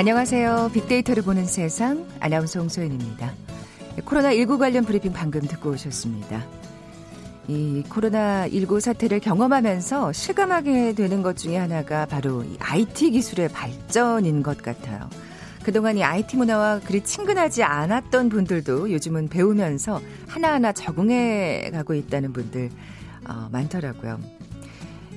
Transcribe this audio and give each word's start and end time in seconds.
안녕하세요. 0.00 0.70
빅데이터를 0.72 1.22
보는 1.22 1.44
세상 1.44 2.08
아나운서 2.20 2.58
홍소연입니다. 2.58 3.34
코로나19 3.98 4.58
관련 4.58 4.82
브리핑 4.82 5.12
방금 5.12 5.42
듣고 5.42 5.72
오셨습니다. 5.72 6.42
이 7.48 7.84
코로나19 7.86 8.80
사태를 8.80 9.20
경험하면서 9.20 10.14
실감하게 10.14 10.94
되는 10.94 11.22
것 11.22 11.36
중에 11.36 11.58
하나가 11.58 12.06
바로 12.06 12.42
이 12.44 12.56
IT 12.58 13.10
기술의 13.10 13.50
발전인 13.50 14.42
것 14.42 14.62
같아요. 14.62 15.10
그동안 15.64 15.98
이 15.98 16.02
IT 16.02 16.38
문화와 16.38 16.80
그리 16.80 17.04
친근하지 17.04 17.62
않았던 17.62 18.30
분들도 18.30 18.90
요즘은 18.90 19.28
배우면서 19.28 20.00
하나하나 20.26 20.72
적응해 20.72 21.72
가고 21.74 21.92
있다는 21.92 22.32
분들 22.32 22.70
어, 23.28 23.50
많더라고요. 23.52 24.18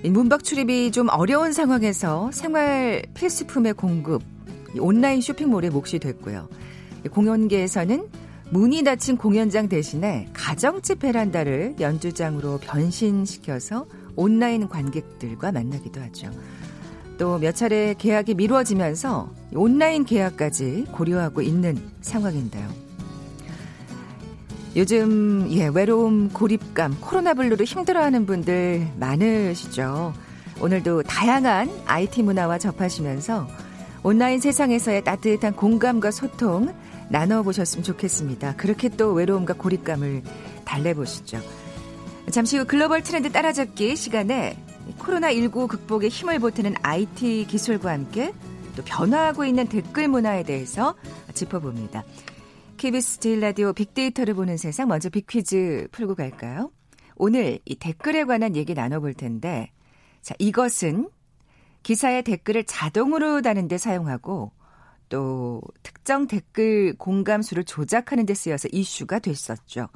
문박 0.04 0.44
출입이 0.44 0.92
좀 0.92 1.08
어려운 1.08 1.54
상황에서 1.54 2.32
생활 2.34 3.02
필수품의 3.14 3.76
공급, 3.76 4.33
온라인 4.80 5.22
쇼핑몰에 5.22 5.70
몫이 5.70 6.00
됐고요. 6.00 6.48
공연계에서는 7.12 8.08
문이 8.50 8.84
닫힌 8.84 9.18
공연장 9.18 9.68
대신에 9.68 10.28
가정집 10.34 11.00
베란다를 11.00 11.76
연주장으로 11.80 12.60
변신시켜서 12.60 13.86
온라인 14.16 14.70
관객들과 14.70 15.52
만나기도 15.52 16.00
하죠. 16.02 16.30
또 17.18 17.40
몇 17.40 17.56
차례 17.56 17.94
계약이 17.98 18.36
미뤄지면서 18.36 19.30
온라인 19.54 20.04
계약까지 20.06 20.88
고려하고 20.92 21.42
있는 21.42 21.78
상황인데요. 22.02 22.68
요즘 24.76 25.48
예, 25.52 25.68
외로움, 25.68 26.30
고립감, 26.30 26.98
코로나 27.00 27.34
블루로 27.36 27.64
힘들어하는 27.64 28.26
분들 28.26 28.88
많으시죠. 29.00 30.14
오늘도 30.60 31.04
다양한 31.04 31.70
IT 31.86 32.24
문화와 32.24 32.58
접하시면서 32.58 33.48
온라인 34.04 34.42
세상에서의 34.42 35.04
따뜻한 35.06 35.56
공감과 35.56 36.12
소통 36.12 36.74
나눠보셨으면 37.10 37.84
좋겠습니다. 37.84 38.56
그렇게 38.58 38.90
또 38.90 39.14
외로움과 39.14 39.54
고립감을 39.54 40.24
달래보시죠. 40.66 41.40
잠시 42.32 42.58
후 42.58 42.66
글로벌 42.66 43.02
트렌드 43.02 43.32
따라잡기 43.32 43.96
시간에 43.96 44.58
코로나19 45.00 45.68
극복에 45.68 46.10
힘을 46.10 46.40
보태는 46.40 46.76
IT 46.82 47.46
기술과 47.48 47.92
함께 47.92 48.34
또 48.76 48.84
변화하고 48.84 49.46
있는 49.46 49.68
댓글 49.68 50.10
문화에 50.10 50.44
대해서 50.44 50.96
짚어봅니다. 51.34 52.04
KBS 52.76 53.20
제일 53.20 53.40
라디오 53.40 53.72
빅데이터를 53.72 54.34
보는 54.34 54.58
세상 54.58 54.90
먼저 54.90 55.10
빅퀴즈 55.10 55.88
풀고 55.92 56.16
갈까요? 56.16 56.72
오늘 57.16 57.60
이 57.64 57.76
댓글에 57.76 58.26
관한 58.26 58.56
얘기 58.58 58.74
나눠볼 58.74 59.14
텐데 59.14 59.72
자 60.22 60.36
이것은 60.40 61.08
기사의 61.84 62.24
댓글을 62.24 62.64
자동으로 62.66 63.42
다는 63.42 63.68
데 63.68 63.78
사용하고 63.78 64.52
또 65.10 65.62
특정 65.84 66.28
댓글 66.28 66.96
공감수를 66.98 67.66
조작하는 67.66 68.26
데 68.26 68.34
쓰여서 68.34 68.70
이슈가 68.72 69.20
됐었죠. 69.20 69.90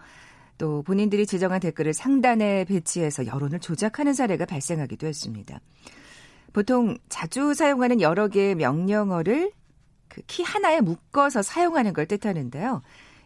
또 0.57 0.83
본인들이 0.83 1.25
지정한 1.25 1.59
댓글을 1.59 1.93
상단에 1.93 2.65
배치해서 2.65 3.25
여론을 3.25 3.59
조작하는 3.59 4.13
사례가 4.13 4.45
발생하기도 4.45 5.07
했습니다. 5.07 5.59
보통 6.53 6.97
자주 7.09 7.53
사용하는 7.53 8.01
여러 8.01 8.27
개의 8.27 8.55
명령어를 8.55 9.51
그 10.09 10.21
키 10.25 10.43
하나에 10.43 10.81
묶어서 10.81 11.41
사용하는 11.41 11.93
걸 11.93 12.07
뜻하는데요. 12.07 12.81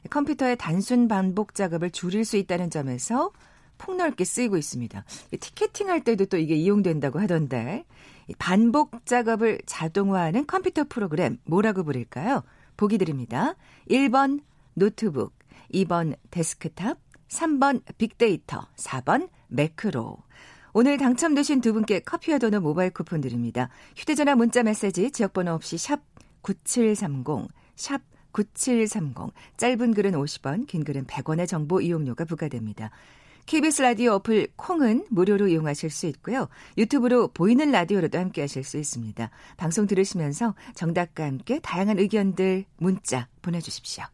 컴퓨터의 0.10 0.58
단순 0.58 1.08
반복 1.08 1.56
작업을 1.56 1.92
줄일 1.92 2.26
수 2.26 2.38
있다는 2.38 2.70
점에서 2.70 3.32
폭넓게 3.78 4.26
쓰이고 4.26 4.58
있습니다. 4.58 5.04
티켓팅 5.40 5.90
할 5.90 6.04
때도 6.04 6.26
또 6.26 6.38
이게 6.38 6.56
이용된다고 6.56 7.20
하던데 7.20 7.86
반복 8.38 9.06
작업을 9.06 9.60
자동화하는 9.66 10.48
컴퓨터 10.48 10.84
프로그램 10.84 11.38
뭐라고 11.46 11.84
부를까요? 11.84 12.44
보기 12.78 12.98
드립니다. 12.98 13.56
1번 13.90 14.42
노트북, 14.74 15.34
2번 15.74 16.16
데스크탑, 16.30 16.98
3번 17.28 17.82
빅데이터, 17.98 18.68
4번 18.76 19.30
매크로. 19.48 20.18
오늘 20.74 20.98
당첨되신 20.98 21.62
두 21.62 21.74
분께 21.74 22.00
커피와 22.00 22.38
도넛 22.38 22.62
모바일 22.62 22.92
쿠폰 22.92 23.20
드립니다. 23.22 23.70
휴대전화 23.96 24.36
문자 24.36 24.64
메시지 24.64 25.12
지역번호 25.12 25.52
없이 25.52 25.78
샵 25.78 26.02
9730, 26.42 27.50
샵 27.76 28.02
9730. 28.32 29.34
짧은 29.58 29.94
글은 29.94 30.12
50원, 30.14 30.68
긴 30.68 30.84
글은 30.84 31.06
100원의 31.06 31.48
정보 31.48 31.82
이용료가 31.82 32.26
부과됩니다. 32.26 32.90
KBS 33.46 33.82
라디오 33.82 34.14
어플 34.14 34.48
콩은 34.56 35.06
무료로 35.10 35.48
이용하실 35.48 35.90
수 35.90 36.06
있고요. 36.08 36.48
유튜브로 36.78 37.30
보이는 37.30 37.70
라디오로도 37.72 38.18
함께 38.18 38.42
하실 38.42 38.64
수 38.64 38.78
있습니다. 38.78 39.30
방송 39.58 39.88
들으시면서 39.88 40.56
정답과 40.76 41.26
함께 41.26 41.60
다양한 41.60 42.00
의견들 42.00 42.66
문자 42.78 43.28
보내주십시오. 43.42 44.06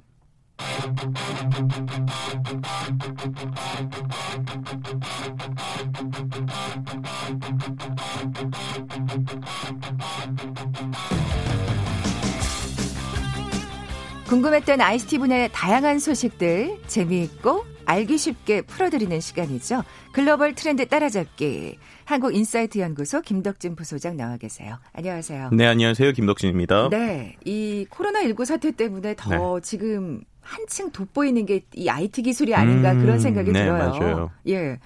궁금했던 14.28 14.82
ICT 14.82 15.20
분야의 15.20 15.50
다양한 15.54 16.00
소식들 16.00 16.80
재미있고 16.88 17.77
알기 17.88 18.18
쉽게 18.18 18.62
풀어드리는 18.64 19.18
시간이죠. 19.22 19.82
글로벌 20.12 20.54
트렌드 20.54 20.86
따라잡기. 20.88 21.80
한국인사이트 22.04 22.80
연구소 22.80 23.22
김덕진 23.22 23.76
부소장 23.78 24.18
나와 24.18 24.36
계세요. 24.36 24.78
안녕하세요. 24.92 25.52
네, 25.54 25.66
안녕하세요. 25.66 26.12
김덕진입니다. 26.12 26.90
네, 26.90 27.38
이 27.46 27.88
코로나19 27.90 28.44
사태 28.44 28.72
때문에 28.72 29.16
더 29.18 29.56
네. 29.56 29.62
지금 29.64 30.22
한층 30.42 30.92
돋보이는 30.92 31.46
게 31.46 31.62
이 31.76 31.90
IT 31.90 32.24
기술이 32.24 32.54
아닌가 32.56 32.92
음, 32.92 33.00
그런 33.00 33.20
생각이 33.20 33.52
네, 33.54 33.64
들어요. 33.64 33.78
맞아요. 33.92 34.32
예. 34.48 34.80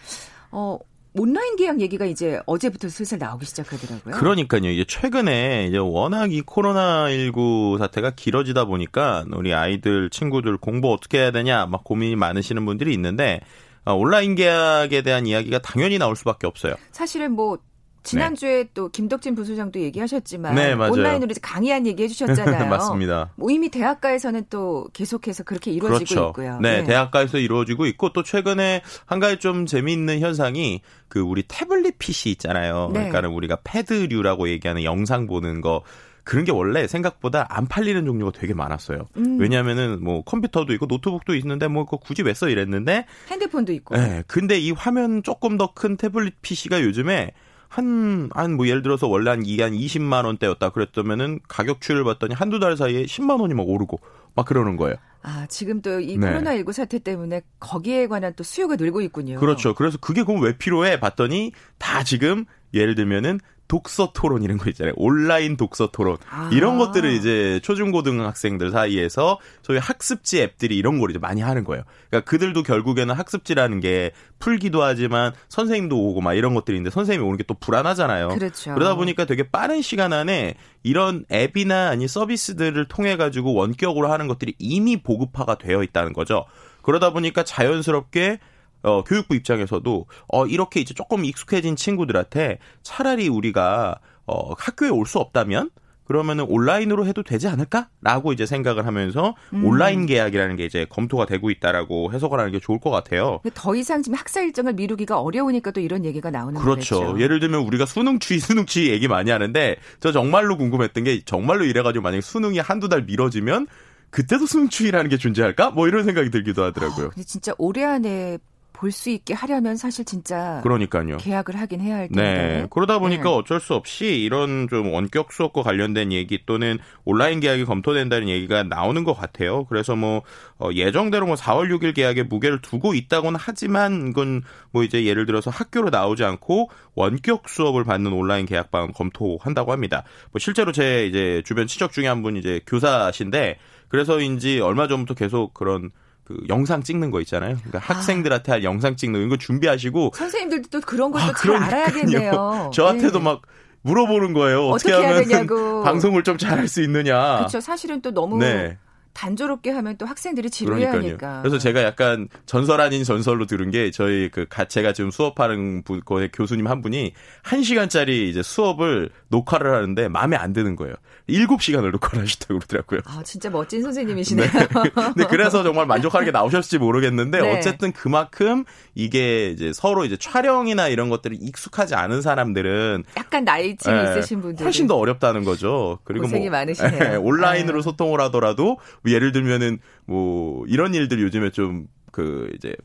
어, 0.51 0.77
온라인 1.13 1.55
계약 1.57 1.81
얘기가 1.81 2.05
이제 2.05 2.39
어제부터 2.45 2.87
슬슬 2.87 3.17
나오기 3.17 3.45
시작하더라고요. 3.45 4.15
그러니까요. 4.15 4.69
이제 4.69 4.85
최근에 4.85 5.67
이제 5.67 5.77
워낙 5.77 6.31
이 6.31 6.41
코로나19 6.41 7.77
사태가 7.79 8.11
길어지다 8.11 8.65
보니까 8.65 9.25
우리 9.33 9.53
아이들, 9.53 10.09
친구들 10.09 10.57
공부 10.57 10.91
어떻게 10.93 11.17
해야 11.19 11.31
되냐 11.31 11.65
막 11.65 11.83
고민이 11.83 12.15
많으시는 12.15 12.65
분들이 12.65 12.93
있는데 12.93 13.41
어, 13.83 13.93
온라인 13.93 14.35
계약에 14.35 15.01
대한 15.01 15.25
이야기가 15.25 15.59
당연히 15.59 15.97
나올 15.97 16.15
수밖에 16.15 16.47
없어요. 16.47 16.75
사실은 16.91 17.33
뭐 17.33 17.57
지난주에 18.03 18.63
네. 18.63 18.69
또 18.73 18.89
김덕진 18.89 19.35
부소장도 19.35 19.79
얘기하셨지만 19.79 20.55
네, 20.55 20.73
온라인으로 20.73 21.33
강의한 21.41 21.85
얘기 21.85 22.03
해주셨잖아요. 22.03 22.65
맞습니다. 22.69 23.31
뭐 23.35 23.51
이미 23.51 23.69
대학가에서는 23.69 24.45
또 24.49 24.87
계속해서 24.93 25.43
그렇게 25.43 25.71
이루어지고 25.71 25.97
그렇죠. 26.09 26.29
있고요. 26.29 26.59
네, 26.61 26.77
네, 26.77 26.83
대학가에서 26.83 27.37
이루어지고 27.37 27.85
있고 27.87 28.11
또 28.13 28.23
최근에 28.23 28.81
한 29.05 29.19
가지 29.19 29.37
좀 29.37 29.65
재미있는 29.65 30.19
현상이 30.19 30.81
그 31.07 31.19
우리 31.19 31.43
태블릿 31.47 31.99
PC 31.99 32.29
있잖아요. 32.31 32.87
네. 32.87 32.99
그러니까는 32.99 33.29
우리가 33.29 33.57
패드류라고 33.63 34.49
얘기하는 34.49 34.83
영상 34.83 35.27
보는 35.27 35.61
거 35.61 35.83
그런 36.23 36.45
게 36.45 36.51
원래 36.51 36.85
생각보다 36.87 37.47
안 37.49 37.67
팔리는 37.67 38.05
종류가 38.05 38.31
되게 38.39 38.53
많았어요. 38.53 39.07
음. 39.17 39.39
왜냐하면은 39.39 40.03
뭐 40.03 40.23
컴퓨터도 40.23 40.71
있고 40.73 40.85
노트북도 40.85 41.35
있는데 41.35 41.67
뭐 41.67 41.85
그거 41.85 41.97
굳이 41.97 42.21
왜 42.21 42.33
써 42.33 42.47
이랬는데 42.47 43.05
핸드폰도 43.29 43.73
있고. 43.73 43.95
네, 43.97 44.23
근데 44.27 44.57
이 44.59 44.71
화면 44.71 45.23
조금 45.23 45.57
더 45.57 45.73
큰 45.73 45.97
태블릿 45.97 46.35
PC가 46.41 46.81
요즘에 46.83 47.31
한, 47.71 48.29
한, 48.33 48.57
뭐, 48.57 48.67
예를 48.67 48.81
들어서 48.81 49.07
원래 49.07 49.29
한 49.29 49.45
이게 49.45 49.63
한 49.63 49.71
20만 49.71 50.25
원대였다 50.25 50.71
그랬다면은 50.71 51.39
가격 51.47 51.79
추이를 51.79 52.03
봤더니 52.03 52.33
한두 52.35 52.59
달 52.59 52.75
사이에 52.75 53.05
10만 53.05 53.39
원이 53.39 53.53
막 53.53 53.67
오르고 53.67 53.97
막 54.35 54.45
그러는 54.45 54.75
거예요. 54.75 54.97
아, 55.23 55.45
지금 55.49 55.81
또 55.81 56.01
이 56.01 56.17
네. 56.17 56.27
코로나19 56.33 56.73
사태 56.73 56.99
때문에 56.99 57.41
거기에 57.61 58.07
관한 58.07 58.33
또 58.35 58.43
수요가 58.43 58.75
늘고 58.75 58.99
있군요. 59.01 59.39
그렇죠. 59.39 59.73
그래서 59.73 59.97
그게 59.99 60.23
그럼 60.23 60.41
왜 60.41 60.57
필요해? 60.57 60.99
봤더니 60.99 61.53
다 61.77 62.03
지금 62.03 62.43
예를 62.73 62.95
들면은 62.95 63.39
독서 63.71 64.11
토론 64.13 64.43
이런 64.43 64.57
거 64.57 64.69
있잖아요. 64.71 64.93
온라인 64.97 65.55
독서 65.55 65.87
토론. 65.91 66.17
아. 66.29 66.49
이런 66.51 66.77
것들을 66.77 67.09
이제 67.13 67.61
초중고등 67.63 68.19
학생들 68.25 68.71
사이에서 68.71 69.39
소위 69.61 69.77
학습지 69.79 70.41
앱들이 70.41 70.75
이런 70.75 70.99
걸 70.99 71.11
이제 71.11 71.19
많이 71.19 71.39
하는 71.39 71.63
거예요. 71.63 71.83
그러니까 72.09 72.29
그들도 72.29 72.63
결국에는 72.63 73.15
학습지라는 73.15 73.79
게 73.79 74.11
풀기도 74.39 74.83
하지만 74.83 75.31
선생님도 75.47 75.97
오고 75.97 76.19
막 76.19 76.33
이런 76.33 76.53
것들이 76.53 76.75
있는데 76.75 76.93
선생님이 76.93 77.25
오는 77.25 77.37
게 77.37 77.43
또 77.51 77.55
불안하잖아요. 77.55 78.29
그렇죠. 78.29 78.73
그러다 78.73 78.95
보니까 78.95 79.25
되게 79.25 79.43
빠른 79.43 79.81
시간 79.81 80.13
안에 80.13 80.55
이런 80.83 81.25
앱이나 81.31 81.89
아니 81.89 82.07
서비스들을 82.07 82.87
통해 82.87 83.15
가지고 83.17 83.53
원격으로 83.53 84.11
하는 84.11 84.27
것들이 84.27 84.55
이미 84.59 85.01
보급화가 85.01 85.57
되어 85.57 85.83
있다는 85.83 86.13
거죠. 86.13 86.45
그러다 86.81 87.11
보니까 87.11 87.43
자연스럽게 87.43 88.39
어, 88.83 89.03
교육부 89.03 89.35
입장에서도 89.35 90.05
어, 90.27 90.45
이렇게 90.47 90.79
이제 90.79 90.93
조금 90.93 91.25
익숙해진 91.25 91.75
친구들한테 91.75 92.59
차라리 92.83 93.27
우리가 93.29 93.99
어, 94.27 94.53
학교에 94.53 94.89
올 94.89 95.05
수 95.05 95.19
없다면 95.19 95.69
그러면은 96.05 96.45
온라인으로 96.49 97.05
해도 97.05 97.23
되지 97.23 97.47
않을까라고 97.47 98.33
이제 98.33 98.45
생각을 98.45 98.85
하면서 98.85 99.33
음. 99.53 99.63
온라인 99.63 100.05
계약이라는 100.05 100.57
게 100.57 100.65
이제 100.65 100.85
검토가 100.89 101.25
되고 101.25 101.49
있다라고 101.49 102.11
해석을 102.11 102.37
하는 102.37 102.51
게 102.51 102.59
좋을 102.59 102.79
것 102.81 102.89
같아요. 102.89 103.39
더 103.53 103.75
이상 103.75 104.03
지금 104.03 104.17
학사 104.17 104.41
일정을 104.41 104.73
미루기가 104.73 105.21
어려우니까 105.21 105.71
또 105.71 105.79
이런 105.79 106.03
얘기가 106.03 106.29
나오는 106.29 106.59
그렇죠. 106.59 106.99
거죠. 106.99 107.21
예를 107.21 107.39
들면 107.39 107.61
우리가 107.61 107.85
수능 107.85 108.19
추위 108.19 108.39
수능 108.39 108.65
추위 108.65 108.89
얘기 108.89 109.07
많이 109.07 109.31
하는데 109.31 109.77
저 110.01 110.11
정말로 110.11 110.57
궁금했던 110.57 111.05
게 111.05 111.21
정말로 111.23 111.63
이래가지고 111.63 112.03
만약 112.03 112.21
수능이 112.21 112.59
한두 112.59 112.89
달 112.89 113.03
미뤄지면 113.03 113.67
그때도 114.09 114.45
수능 114.47 114.67
추위라는 114.67 115.09
게 115.09 115.15
존재할까? 115.17 115.71
뭐 115.71 115.87
이런 115.87 116.03
생각이 116.03 116.29
들기도 116.29 116.63
하더라고요. 116.65 117.05
아, 117.05 117.09
근데 117.09 117.23
진짜 117.23 117.53
올해 117.57 117.85
안에 117.85 118.37
볼 118.81 118.91
수 118.91 119.11
있게 119.11 119.35
하려면 119.35 119.77
사실 119.77 120.03
진짜 120.05 120.59
그러니까요. 120.63 121.17
계약을 121.17 121.55
하긴 121.55 121.81
해야 121.81 121.97
할 121.97 122.07
텐데. 122.07 122.21
네. 122.23 122.67
그러다 122.71 122.97
보니까 122.97 123.25
네. 123.25 123.29
어쩔 123.29 123.59
수 123.59 123.75
없이 123.75 124.07
이런 124.23 124.67
좀 124.67 124.91
원격 124.91 125.31
수업과 125.31 125.61
관련된 125.61 126.11
얘기 126.11 126.43
또는 126.47 126.79
온라인 127.05 127.39
계약이 127.39 127.65
검토된다는 127.65 128.27
얘기가 128.27 128.63
나오는 128.63 129.03
것 129.03 129.13
같아요. 129.13 129.65
그래서 129.65 129.95
뭐 129.95 130.23
어, 130.57 130.69
예정대로 130.73 131.27
뭐 131.27 131.35
4월 131.35 131.69
6일 131.69 131.93
계약에 131.93 132.23
무게를 132.23 132.59
두고 132.63 132.95
있다고는 132.95 133.39
하지만 133.39 134.07
이건 134.09 134.41
뭐 134.71 134.83
이제 134.83 135.05
예를 135.05 135.27
들어서 135.27 135.51
학교로 135.51 135.91
나오지 135.91 136.23
않고 136.23 136.71
원격 136.95 137.49
수업을 137.49 137.83
받는 137.83 138.11
온라인 138.11 138.47
계약 138.47 138.71
방안 138.71 138.93
검토한다고 138.93 139.71
합니다. 139.71 140.03
뭐 140.31 140.39
실제로 140.39 140.71
제 140.71 141.05
이제 141.05 141.43
주변 141.45 141.67
친척 141.67 141.91
중에 141.91 142.07
한 142.07 142.23
분 142.23 142.35
이제 142.35 142.61
교사신데 142.65 143.57
그래서인지 143.89 144.59
얼마 144.59 144.87
전부터 144.87 145.13
계속 145.13 145.53
그런 145.53 145.91
그 146.31 146.37
영상 146.49 146.81
찍는 146.83 147.11
거 147.11 147.19
있잖아요. 147.21 147.57
그러니까 147.57 147.79
아. 147.79 147.95
학생들한테 147.95 148.51
할 148.51 148.63
영상 148.63 148.95
찍는 148.95 149.29
거 149.29 149.37
준비하시고 149.37 150.11
선생님들도 150.15 150.69
또 150.69 150.81
그런 150.85 151.11
걸또 151.11 151.55
아, 151.55 151.65
알아야겠네요. 151.65 152.71
저한테도 152.73 153.19
네. 153.19 153.23
막 153.23 153.41
물어보는 153.81 154.33
거예요. 154.33 154.67
어떻게, 154.69 154.93
어떻게 154.93 155.33
하면 155.33 155.47
방송을 155.83 156.23
좀 156.23 156.37
잘할 156.37 156.67
수 156.67 156.81
있느냐. 156.83 157.37
그렇죠. 157.37 157.59
사실은 157.59 158.01
또 158.01 158.11
너무 158.11 158.37
네. 158.37 158.77
단조롭게 159.13 159.71
하면 159.71 159.97
또 159.97 160.05
학생들이 160.05 160.49
지루해하니까. 160.49 161.41
그래서 161.41 161.57
제가 161.57 161.83
약간 161.83 162.27
전설 162.45 162.81
아닌 162.81 163.03
전설로 163.03 163.45
들은 163.45 163.71
게 163.71 163.91
저희 163.91 164.29
그 164.29 164.47
제가 164.67 164.93
지금 164.93 165.11
수업하는 165.11 165.83
분, 165.83 166.01
교수님 166.33 166.67
한 166.67 166.81
분이 166.81 167.13
한 167.43 167.63
시간짜리 167.63 168.29
이제 168.29 168.41
수업을 168.41 169.09
녹화를 169.29 169.73
하는데 169.73 170.07
마음에 170.07 170.35
안 170.35 170.53
드는 170.53 170.75
거예요. 170.75 170.95
7시간을 171.29 171.91
녹화를 171.91 172.21
하셨다고 172.23 172.59
그러더라고요. 172.59 173.01
아, 173.05 173.21
진짜 173.23 173.49
멋진 173.49 173.81
선생님이시네요. 173.81 174.47
네. 174.47 174.67
근데 174.93 175.25
그래서 175.29 175.63
정말 175.63 175.85
만족하게 175.85 176.31
나오셨을지 176.31 176.77
모르겠는데 176.77 177.41
네. 177.41 177.57
어쨌든 177.57 177.91
그만큼 177.91 178.65
이게 178.95 179.49
이제 179.49 179.71
서로 179.73 180.03
이제 180.03 180.17
촬영이나 180.17 180.87
이런 180.87 181.09
것들이 181.09 181.37
익숙하지 181.37 181.95
않은 181.95 182.21
사람들은 182.21 183.03
약간 183.17 183.45
나이쯤 183.45 183.93
네, 183.93 184.03
있으신 184.03 184.41
분들 184.41 184.65
훨씬 184.65 184.87
더 184.87 184.95
어렵다는 184.95 185.43
거죠. 185.43 185.99
그리고 186.03 186.23
고생이 186.23 186.49
뭐 186.49 186.59
많으시네요. 186.59 186.99
네, 186.99 187.15
온라인으로 187.15 187.77
네. 187.77 187.83
소통을 187.83 188.19
하더라도 188.21 188.77
예를 189.05 189.31
들면은 189.31 189.79
뭐 190.05 190.65
이런 190.67 190.93
일들 190.93 191.21
요즘에 191.21 191.49
좀 191.51 191.87
그 192.11 192.51
이제 192.55 192.75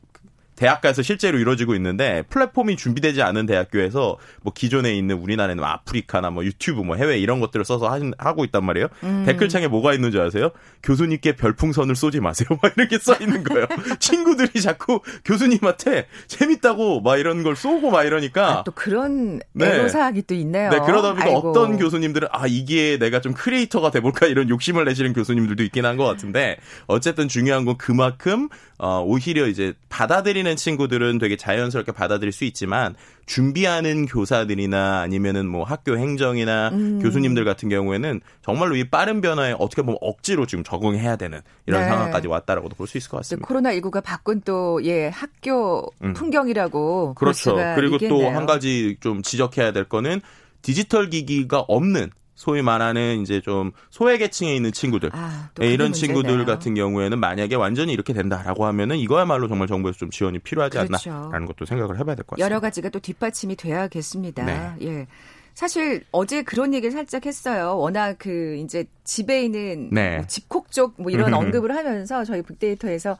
대학가에서 0.56 1.02
실제로 1.02 1.38
이루어지고 1.38 1.74
있는데 1.74 2.22
플랫폼이 2.30 2.76
준비되지 2.76 3.20
않은 3.22 3.44
대학교에서 3.46 4.16
뭐 4.42 4.52
기존에 4.54 4.94
있는 4.94 5.16
우리나라에는 5.16 5.60
뭐 5.62 5.68
아프리카나 5.68 6.30
뭐 6.30 6.44
유튜브 6.44 6.80
뭐 6.82 6.96
해외 6.96 7.18
이런 7.18 7.40
것들을 7.40 7.64
써서 7.64 7.90
하고 8.18 8.44
있단 8.44 8.64
말이에요. 8.64 8.88
음. 9.02 9.24
댓글창에 9.26 9.68
뭐가 9.68 9.92
있는지 9.92 10.18
아세요? 10.18 10.50
교수님께 10.82 11.36
별풍선을 11.36 11.96
쏘지 11.96 12.20
마세요. 12.20 12.48
막 12.62 12.72
이렇게 12.76 12.98
써 12.98 13.14
있는 13.20 13.44
거예요. 13.44 13.66
친구들이 13.98 14.60
자꾸 14.62 15.00
교수님한테 15.24 16.06
재밌다고 16.28 17.00
막 17.00 17.18
이런 17.18 17.42
걸 17.42 17.56
쏘고 17.56 17.90
막 17.90 18.04
이러니까 18.04 18.60
아, 18.60 18.64
또 18.64 18.72
그런 18.72 19.40
네. 19.52 19.66
애로사항이 19.66 20.22
또 20.22 20.34
있네요. 20.34 20.70
네, 20.70 20.78
그러다 20.78 21.10
보니까 21.14 21.24
아이고. 21.26 21.50
어떤 21.50 21.78
교수님들은 21.78 22.28
아 22.30 22.46
이게 22.46 22.96
내가 22.98 23.20
좀 23.20 23.34
크리에이터가 23.34 23.90
돼볼까 23.90 24.26
이런 24.26 24.48
욕심을 24.48 24.84
내시는 24.84 25.12
교수님들도 25.12 25.62
있긴 25.64 25.84
한 25.84 25.96
것 25.96 26.04
같은데 26.04 26.58
어쨌든 26.88 27.26
중요한 27.26 27.64
건 27.64 27.78
그만큼 27.78 28.50
어, 28.78 29.02
오히려 29.02 29.46
이제 29.46 29.72
받아들이는 29.88 30.45
친구들은 30.54 31.18
되게 31.18 31.36
자연스럽게 31.36 31.90
받아들일 31.90 32.30
수 32.30 32.44
있지만 32.44 32.94
준비하는 33.26 34.06
교사들이나 34.06 35.00
아니면은 35.00 35.48
뭐 35.48 35.64
학교 35.64 35.96
행정이나 35.96 36.68
음. 36.72 37.00
교수님들 37.02 37.44
같은 37.44 37.68
경우에는 37.68 38.20
정말로 38.42 38.76
이 38.76 38.88
빠른 38.88 39.20
변화에 39.20 39.56
어떻게 39.58 39.82
보면 39.82 39.98
억지로 40.00 40.46
지금 40.46 40.62
적응해야 40.62 41.16
되는 41.16 41.40
이런 41.66 41.80
네. 41.80 41.88
상황까지 41.88 42.28
왔다라고도 42.28 42.76
볼 42.76 42.86
수 42.86 42.98
있을 42.98 43.10
것 43.10 43.16
같습니다. 43.16 43.48
코로나 43.48 43.72
19가 43.72 44.00
바꾼 44.04 44.40
또 44.42 44.78
예, 44.84 45.08
학교 45.08 45.90
음. 46.04 46.12
풍경이라고 46.12 47.14
그렇죠. 47.14 47.56
그리고 47.74 47.98
또 47.98 48.28
한 48.30 48.46
가지 48.46 48.96
좀 49.00 49.22
지적해야 49.22 49.72
될 49.72 49.84
거는 49.84 50.20
디지털 50.62 51.10
기기가 51.10 51.60
없는 51.60 52.10
소위 52.36 52.62
말하는 52.62 53.22
이제 53.22 53.40
좀 53.40 53.72
소외 53.90 54.18
계층에 54.18 54.54
있는 54.54 54.70
친구들 54.70 55.10
아, 55.12 55.50
네, 55.56 55.72
이런 55.72 55.92
친구들 55.92 56.44
같은 56.44 56.74
경우에는 56.74 57.18
만약에 57.18 57.56
완전히 57.56 57.92
이렇게 57.92 58.12
된다라고 58.12 58.66
하면은 58.66 58.96
이거야말로 58.98 59.48
정말 59.48 59.66
정부에서 59.66 59.98
좀 59.98 60.10
지원이 60.10 60.38
필요하지 60.40 60.78
그렇죠. 60.78 61.10
않나라는 61.10 61.46
것도 61.46 61.64
생각을 61.64 61.98
해봐야 61.98 62.14
될 62.14 62.24
것 62.24 62.36
같습니다. 62.36 62.44
여러 62.44 62.60
가지가 62.60 62.90
또 62.90 63.00
뒷받침이 63.00 63.56
돼야겠습니다. 63.56 64.44
네. 64.44 64.72
예. 64.82 65.06
사실 65.54 66.04
어제 66.12 66.42
그런 66.42 66.74
얘기를 66.74 66.92
살짝 66.92 67.24
했어요. 67.24 67.78
워낙 67.78 68.16
그 68.18 68.56
이제 68.56 68.84
집에 69.04 69.42
있는 69.42 69.88
네. 69.90 70.16
뭐 70.18 70.26
집콕 70.26 70.70
쪽뭐 70.70 71.08
이런 71.10 71.32
언급을 71.32 71.74
하면서 71.74 72.22
저희 72.24 72.42
빅데이터에서 72.42 73.16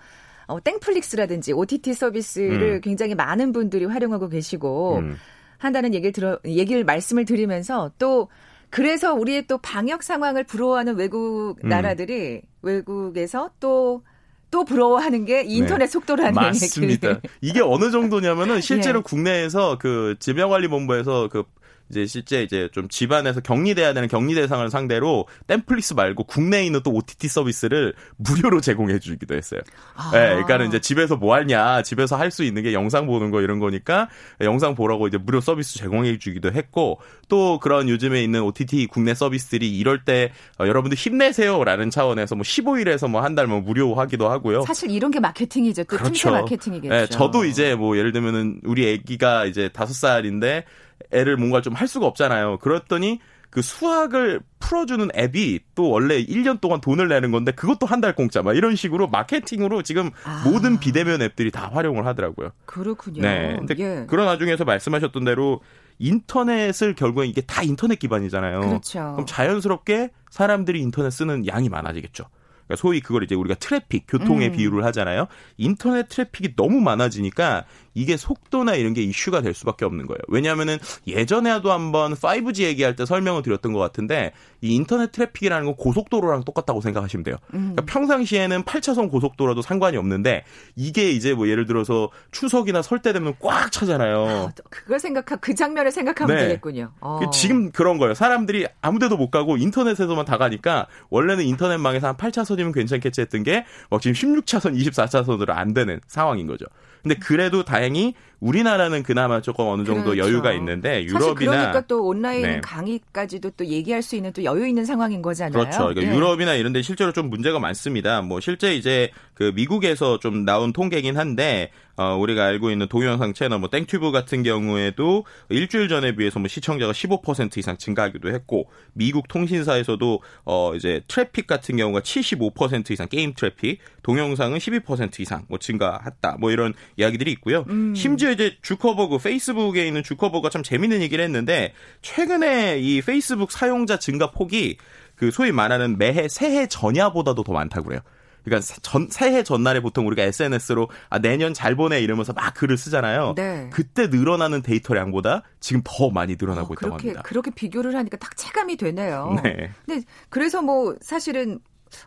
어, 0.47 0.61
땡플릭스라든지 0.63 1.55
OTT 1.55 1.95
서비스를 1.95 2.75
음. 2.75 2.81
굉장히 2.83 3.15
많은 3.15 3.53
분들이 3.53 3.87
활용하고 3.87 4.29
계시고 4.29 4.99
음. 4.99 5.17
한다는 5.59 5.95
얘기를 5.95 6.13
들어 6.13 6.39
얘기를 6.45 6.85
말씀을 6.85 7.25
드리면서 7.25 7.91
또 7.99 8.29
그래서 8.71 9.15
우리의 9.15 9.47
또 9.47 9.59
방역 9.59 10.03
상황을 10.03 10.45
부러워하는 10.45 10.97
외국 10.97 11.57
음. 11.63 11.69
나라들이 11.69 12.43
외국에서 12.63 13.51
또또 13.61 14.65
부러워하는 14.67 15.25
게 15.25 15.43
인터넷 15.45 15.87
네. 15.87 15.91
속도라는 15.91 16.35
맞습니다. 16.35 17.09
얘기. 17.11 17.21
이게 17.41 17.61
어느 17.61 17.91
정도냐면은 17.91 18.61
실제로 18.63 18.99
예. 18.99 19.03
국내에서 19.03 19.79
그 19.79 20.17
질병관리본부에서 20.19 21.29
그 21.29 21.45
이제 21.91 22.07
실제 22.07 22.43
이제 22.43 22.69
좀 22.73 22.89
집안에서 22.89 23.41
격리돼야 23.41 23.93
되는 23.95 24.09
격리 24.09 24.35
대상을 24.35 24.69
상대로 24.71 25.27
템플릭스 25.47 25.95
말고 25.95 26.25
국내에 26.25 26.65
있는 26.65 26.81
또 26.83 26.93
OTT 26.93 27.29
서비스를 27.29 27.95
무료로 28.17 28.61
제공해 28.61 28.99
주기도 28.99 29.35
했어요. 29.35 29.61
아. 29.95 30.11
네, 30.13 30.29
그러니까는 30.31 30.69
이제 30.69 30.81
집에서 30.81 31.17
뭐 31.17 31.35
하냐, 31.37 31.83
집에서 31.83 32.17
할 32.17 32.31
수 32.31 32.43
있는 32.43 32.63
게 32.65 32.73
영상 32.75 33.07
보는 33.07 33.31
거 33.31 33.41
이런 33.41 33.61
거니까 33.61 34.09
영상 34.41 34.75
보라고 34.75 35.07
이제 35.07 35.17
무료 35.17 35.41
서비스 35.41 35.79
제공해 35.79 36.19
주기도 36.19 36.51
했고 36.53 37.01
또 37.29 37.59
그런 37.61 37.89
요즘에 37.89 38.23
있는 38.23 38.43
OTT 38.43 38.87
국내 38.89 39.15
서비스들이 39.15 39.79
이럴 39.79 40.05
때 40.05 40.33
어, 40.59 40.67
여러분들 40.67 40.99
힘내세요라는 40.99 41.91
차원에서 41.91 42.35
뭐 42.35 42.43
15일에서 42.43 43.09
뭐 43.09 43.21
한 43.23 43.35
달 43.37 43.47
뭐 43.47 43.61
무료 43.61 43.95
하기도 43.95 44.29
하고요. 44.29 44.63
사실 44.63 44.91
이런 44.91 45.11
게 45.13 45.21
마케팅이죠. 45.21 45.85
또 45.85 45.97
그렇죠. 45.97 46.31
마케팅이겠죠. 46.33 46.95
네, 46.95 47.07
저도 47.07 47.45
이제 47.45 47.75
뭐 47.75 47.97
예를 47.97 48.13
들면은 48.13 48.61
우리 48.65 48.93
아기가 48.93 49.45
이제 49.47 49.69
다섯 49.73 49.93
살인데 49.95 50.65
애를 51.13 51.37
뭔가 51.37 51.61
좀 51.61 51.75
할 51.75 51.87
수가 51.89 52.07
없잖아요. 52.07 52.59
그랬더니 52.59 53.21
그 53.51 53.63
수학을 53.63 54.41
풀어주는 54.59 55.09
앱이 55.17 55.61
또 55.75 55.89
원래 55.89 56.23
1년 56.23 56.61
동안 56.61 56.81
돈을 56.81 57.09
내는 57.09 57.31
건데 57.31 57.53
그것도 57.53 57.87
한 57.87 58.01
달 58.01 58.15
공짜 58.15 58.43
막 58.43 58.55
이런 58.57 58.77
식으로 58.77 59.07
마케팅으로 59.09 59.83
지금 59.83 60.11
아. 60.25 60.43
모든 60.45 60.79
비대면 60.79 61.23
앱들이 61.23 61.51
다 61.51 61.71
활용을 61.73 62.05
하더라고요. 62.07 62.51
그렇군요. 62.67 63.23
네. 63.23 63.57
근데 63.59 63.75
예. 63.79 64.07
그런 64.09 64.27
와중에서 64.27 64.65
말씀하셨던 64.65 65.25
대로 65.25 65.61
인터넷을 65.99 66.95
결국엔 66.95 67.29
이게 67.29 67.41
다 67.41 67.63
인터넷 67.63 67.99
기반이잖아요. 67.99 68.61
그렇죠. 68.61 69.13
그럼 69.13 69.27
자연스럽게 69.27 70.11
사람들이 70.31 70.81
인터넷 70.81 71.11
쓰는 71.11 71.47
양이 71.47 71.69
많아지겠죠. 71.69 72.25
그러니까 72.67 72.81
소위 72.81 73.01
그걸 73.01 73.23
이제 73.23 73.35
우리가 73.35 73.55
트래픽, 73.55 74.07
교통의 74.09 74.49
음. 74.49 74.53
비유를 74.53 74.85
하잖아요. 74.87 75.27
인터넷 75.57 76.09
트래픽이 76.09 76.57
너무 76.57 76.81
많아지니까 76.81 77.65
이게 77.97 78.17
속도나 78.17 78.75
이런 78.77 78.95
게 78.95 79.03
이슈가 79.03 79.41
될 79.41 79.55
수밖에 79.55 79.85
없는 79.85 80.07
거예요. 80.07 80.19
왜냐하면은 80.29 80.79
예전에도 81.07 81.73
한번 81.73 82.15
5G 82.15 82.63
얘기할 82.63 82.95
때 82.95 83.05
설명을 83.05 83.43
드렸던 83.43 83.73
것 83.73 83.81
같은데 83.81 84.33
이 84.61 84.75
인터넷 84.75 85.11
트래픽이라는 85.13 85.67
건 85.67 85.75
고속도로랑 85.77 86.45
똑같다고 86.45 86.81
생각하시면 86.81 87.25
돼요. 87.25 87.37
음. 87.55 87.73
그러니까 87.75 87.85
평상시에는 87.87 88.63
8차선 88.63 89.11
고속도로도 89.11 89.63
상관이 89.63 89.97
없는데 89.97 90.45
이게 90.77 91.11
이제 91.11 91.35
뭐 91.35 91.49
예를 91.49 91.67
들어서 91.67 92.11
추석이나 92.31 92.83
설 92.83 92.97
때 93.01 93.13
되면 93.13 93.35
꽉 93.41 93.71
차잖아요. 93.71 94.27
아, 94.27 94.53
그걸 94.71 94.99
생각하 94.99 95.37
그 95.37 95.55
장면을 95.55 95.91
생각하면 95.93 96.37
네. 96.37 96.49
되겠군요. 96.49 96.93
어. 97.01 97.19
그 97.21 97.27
지금 97.31 97.71
그런 97.71 97.99
거예요. 97.99 98.15
사람들이 98.15 98.67
아무데도 98.81 99.17
못 99.17 99.31
가고 99.31 99.57
인터넷에서만 99.57 100.25
다 100.25 100.39
가니까 100.39 100.87
원래는 101.11 101.45
인터넷망에서 101.45 102.09
한 102.09 102.17
8차선이면 102.17 102.73
괜찮겠지 102.75 103.21
했던 103.21 103.43
게 103.43 103.65
막 103.91 104.01
지금 104.01 104.15
16차선, 104.15 104.77
24차선으로 104.77 105.51
안 105.51 105.73
되는 105.75 106.01
상황인 106.07 106.47
거죠. 106.47 106.67
근데 107.03 107.15
그래도 107.21 107.65
다행 107.65 107.86
히 107.95 108.15
우리나라는 108.41 109.03
그나마 109.03 109.41
조금 109.41 109.67
어느 109.67 109.85
정도 109.85 110.11
그렇죠. 110.11 110.19
여유가 110.19 110.53
있는데 110.53 111.05
유럽이나 111.05 111.35
그러니까 111.35 111.81
또 111.83 112.05
온라인 112.07 112.43
네. 112.43 112.61
강의까지도 112.61 113.51
또 113.51 113.65
얘기할 113.65 114.03
수 114.03 114.17
있는 114.17 114.33
또 114.33 114.45
여유 114.45 114.67
있는 114.67 114.85
상황인 114.85 115.23
거잖아요. 115.23 115.53
그렇죠. 115.53 115.79
그러니까 115.89 116.03
네. 116.03 116.17
유럽이나 116.17 116.55
이런 116.55 116.73
데 116.73 116.83
실제로 116.83 117.13
좀 117.13 117.31
문제가 117.31 117.59
많습니다. 117.59 118.23
뭐 118.23 118.41
실제 118.41 118.75
이제 118.75 119.11
그 119.35 119.53
미국에서 119.55 120.19
좀 120.19 120.45
나온 120.45 120.73
통계긴 120.73 121.17
한데 121.17 121.71
어, 121.97 122.17
우리가 122.17 122.45
알고 122.45 122.71
있는 122.71 122.89
동영상 122.89 123.33
채널 123.33 123.59
뭐 123.59 123.71
땡튜브 123.71 124.13
같은 124.13 124.43
경우에도 124.43 125.25
일주일 125.49 125.89
전에 125.89 126.15
비해서 126.15 126.39
뭐 126.39 126.49
시청자가 126.49 126.93
15% 126.93 127.57
이상 127.57 127.77
증가하기도 127.77 128.29
했고 128.31 128.69
미국 128.93 129.29
통신사에서도 129.29 130.21
어 130.45 130.75
이제 130.75 131.01
트래픽 131.09 131.47
같은 131.47 131.77
경우가 131.77 132.01
75% 132.01 132.91
이상 132.91 133.09
게임 133.09 133.33
트래픽, 133.35 133.81
동영상은 134.03 134.59
12% 134.59 135.21
이상 135.21 135.45
뭐 135.49 135.59
증가했다. 135.59 136.37
뭐 136.39 136.51
이런 136.51 136.75
이야기들이 136.97 137.33
있고요. 137.33 137.65
음. 137.69 137.95
심지어 137.95 138.31
이제 138.31 138.57
주커버그 138.63 139.19
페이스북에 139.19 139.87
있는 139.87 140.03
주커버가 140.03 140.51
참 140.51 140.63
재밌는 140.63 141.01
얘기를 141.01 141.25
했는데 141.25 141.73
최근에 142.03 142.79
이 142.79 143.01
페이스북 143.01 143.51
사용자 143.51 143.99
증가 143.99 144.31
폭이 144.31 144.77
그 145.15 145.31
소위 145.31 145.51
말하는 145.51 145.97
매해 145.99 146.29
새해 146.29 146.67
전야보다도 146.67 147.43
더 147.43 147.53
많다고 147.53 147.87
그래요. 147.87 148.01
그러니까 148.47 148.65
전, 148.81 149.09
새해 149.11 149.43
전날에 149.43 149.81
보통 149.81 150.07
우리가 150.07 150.23
SNS로 150.23 150.89
아, 151.11 151.19
내년 151.19 151.53
잘 151.53 151.75
보내 151.75 152.01
이러면서 152.01 152.33
막 152.33 152.55
글을 152.55 152.79
쓰잖아요. 152.79 153.35
네. 153.37 153.69
그때 153.73 154.07
늘어나는 154.07 154.63
데이터량보다 154.63 155.43
지금 155.59 155.83
더 155.85 156.11
많이 156.11 156.37
늘어나고 156.39 156.69
어, 156.69 156.73
있다고 156.75 156.97
그렇게, 156.97 157.09
합니다. 157.09 157.23
그렇게 157.23 157.51
비교를 157.51 157.97
하니까 157.97 158.17
딱 158.19 158.37
체감이 158.37 158.77
되네요. 158.77 159.37
네. 159.43 159.73
근데 159.85 160.07
그래서 160.29 160.63
뭐 160.63 160.95
사실은 161.01 161.59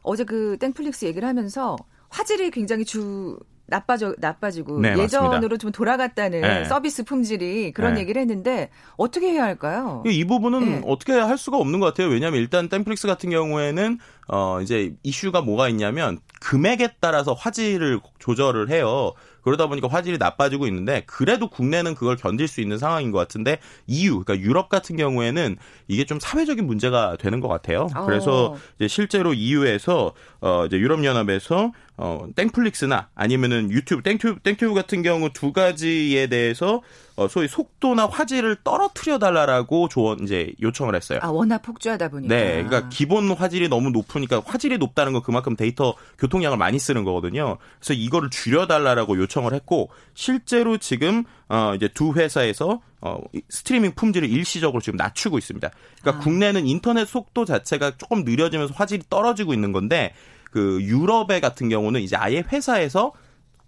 어제 0.02 0.24
그 0.24 0.58
땡플릭스 0.60 1.06
얘기를 1.06 1.28
하면서 1.28 1.76
화질이 2.08 2.52
굉장히 2.52 2.86
주 2.86 3.38
나빠져 3.70 4.16
나빠지고 4.18 4.80
네, 4.82 4.90
예전으로 4.98 5.32
맞습니다. 5.32 5.58
좀 5.58 5.72
돌아갔다는 5.72 6.42
네. 6.42 6.66
서비스 6.66 7.04
품질이 7.04 7.72
그런 7.74 7.96
네. 7.96 8.02
얘기를 8.02 8.22
했는데 8.22 8.70
어떻게 8.98 9.32
해야 9.32 9.44
할까요? 9.44 10.04
이 10.06 10.26
부분은 10.26 10.66
네. 10.66 10.82
어떻게 10.86 11.14
할 11.14 11.38
수가 11.38 11.58
없는 11.58 11.80
것 11.80 11.88
같아요. 11.88 12.08
왜냐하면 12.08 12.40
일단 12.40 12.70
땡플릭스 12.70 13.08
같은 13.08 13.30
경우에는 13.30 14.00
어 14.28 14.62
이제 14.62 14.94
이슈가 15.04 15.42
뭐가 15.42 15.70
있냐면 15.70 16.20
금액에 16.40 16.96
따라서 17.00 17.34
화질을 17.34 18.00
조절을 18.20 18.70
해요. 18.70 19.14
그러다 19.42 19.68
보니까 19.68 19.88
화질이 19.88 20.18
나빠지고 20.18 20.68
있는데 20.68 21.04
그래도 21.08 21.50
국내는 21.50 21.96
그걸 21.96 22.16
견딜 22.16 22.48
수 22.48 22.62
있는 22.62 22.78
상황인 22.78 23.12
것 23.12 23.18
같은데 23.18 23.60
EU 23.88 24.24
그러니까 24.24 24.38
유럽 24.46 24.70
같은 24.70 24.96
경우에는 24.98 25.58
이게 25.88 26.06
좀 26.06 26.20
사회적인 26.20 26.66
문제가 26.68 27.18
되는 27.18 27.40
것 27.40 27.48
같아요. 27.48 27.88
그래서 28.06 28.52
어. 28.52 28.58
이제 28.78 28.88
실제로 28.88 29.34
EU에서 29.34 30.14
어 30.42 30.66
이제 30.66 30.78
유럽 30.78 31.04
연합에서 31.04 31.72
어 32.02 32.26
땡플릭스나 32.34 33.10
아니면은 33.14 33.70
유튜브 33.72 34.02
땡튜브 34.02 34.40
땡튜브 34.40 34.74
같은 34.74 35.02
경우 35.02 35.30
두 35.34 35.52
가지에 35.52 36.28
대해서 36.28 36.82
어 37.18 37.28
소위 37.28 37.50
속도나 37.50 38.08
화질을 38.08 38.56
떨어뜨려 38.64 39.20
달라라고 39.20 39.90
조언 39.90 40.24
이제 40.24 40.54
요청을 40.62 40.96
했어요. 40.96 41.20
아 41.22 41.28
워낙 41.28 41.62
폭주하다 41.62 42.08
보니까. 42.08 42.34
네, 42.34 42.64
그러니까 42.64 42.88
기본 42.88 43.30
화질이 43.30 43.68
너무 43.68 43.90
높으니까 43.90 44.42
화질이 44.46 44.78
높다는 44.78 45.12
건 45.12 45.22
그만큼 45.22 45.58
데이터 45.58 45.94
교통량을 46.20 46.58
많이 46.58 46.80
쓰는 46.80 47.04
거거든요. 47.04 47.58
그래서 47.80 47.94
이거를 47.94 48.30
줄여 48.30 48.68
달라라고 48.68 49.18
요청을 49.18 49.54
했고 49.54 49.90
실제로 50.14 50.78
지금 50.78 51.26
어 51.50 51.74
이제 51.76 51.90
두 51.94 52.14
회사에서 52.14 52.80
어 53.02 53.20
스트리밍 53.50 53.96
품질을 53.96 54.30
일시적으로 54.30 54.80
지금 54.80 54.96
낮추고 54.96 55.38
있습니다. 55.38 55.70
그러니까 56.00 56.22
아. 56.22 56.24
국내는 56.24 56.66
인터넷 56.66 57.06
속도 57.06 57.44
자체가 57.44 57.98
조금 57.98 58.24
느려지면서 58.24 58.74
화질이 58.74 59.04
떨어지고 59.10 59.54
있는 59.54 59.74
건데 59.74 60.14
그 60.52 60.82
유럽의 60.82 61.42
같은 61.42 61.70
경우는 61.70 62.02
이제 62.02 62.16
아예 62.16 62.44
회사에서 62.52 63.14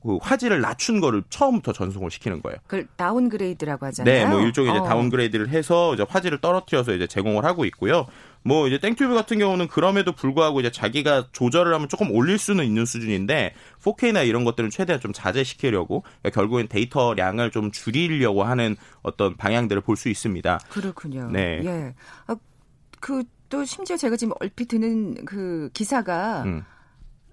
그 0.01 0.17
화질을 0.19 0.61
낮춘 0.61 0.99
거를 0.99 1.23
처음부터 1.29 1.73
전송을 1.73 2.09
시키는 2.09 2.41
거예요. 2.41 2.57
그 2.65 2.87
downgrade라고 2.95 3.85
하잖아요. 3.85 4.13
네, 4.13 4.25
뭐 4.25 4.41
일종의 4.41 4.71
어. 4.71 4.75
이제 4.75 4.83
downgrade를 4.83 5.49
해서 5.49 5.93
이제 5.93 6.03
화질을 6.07 6.41
떨어뜨려서 6.41 6.93
이제 6.93 7.05
제공을 7.05 7.45
하고 7.45 7.65
있고요. 7.65 8.07
뭐 8.41 8.67
이제 8.67 8.79
땡튜브 8.79 9.13
같은 9.13 9.37
경우는 9.37 9.67
그럼에도 9.67 10.11
불구하고 10.13 10.59
이제 10.59 10.71
자기가 10.71 11.27
조절을 11.33 11.71
하면 11.75 11.87
조금 11.87 12.09
올릴 12.11 12.39
수는 12.39 12.65
있는 12.65 12.85
수준인데 12.85 13.53
4K나 13.83 14.27
이런 14.27 14.43
것들은 14.43 14.71
최대한 14.71 14.99
좀 14.99 15.13
자제시키려고 15.13 16.01
그러니까 16.01 16.29
결국엔 16.31 16.67
데이터량을 16.67 17.51
좀 17.51 17.71
줄이려고 17.71 18.43
하는 18.43 18.75
어떤 19.03 19.37
방향들을 19.37 19.83
볼 19.83 19.95
수 19.97 20.09
있습니다. 20.09 20.59
그렇군요. 20.69 21.29
네. 21.31 21.61
예. 21.63 21.93
아, 22.25 22.35
그 22.99 23.23
또 23.51 23.65
심지어 23.65 23.97
제가 23.97 24.15
지금 24.15 24.33
얼핏 24.39 24.69
드는 24.69 25.25
그 25.25 25.69
기사가 25.73 26.43
음. 26.45 26.65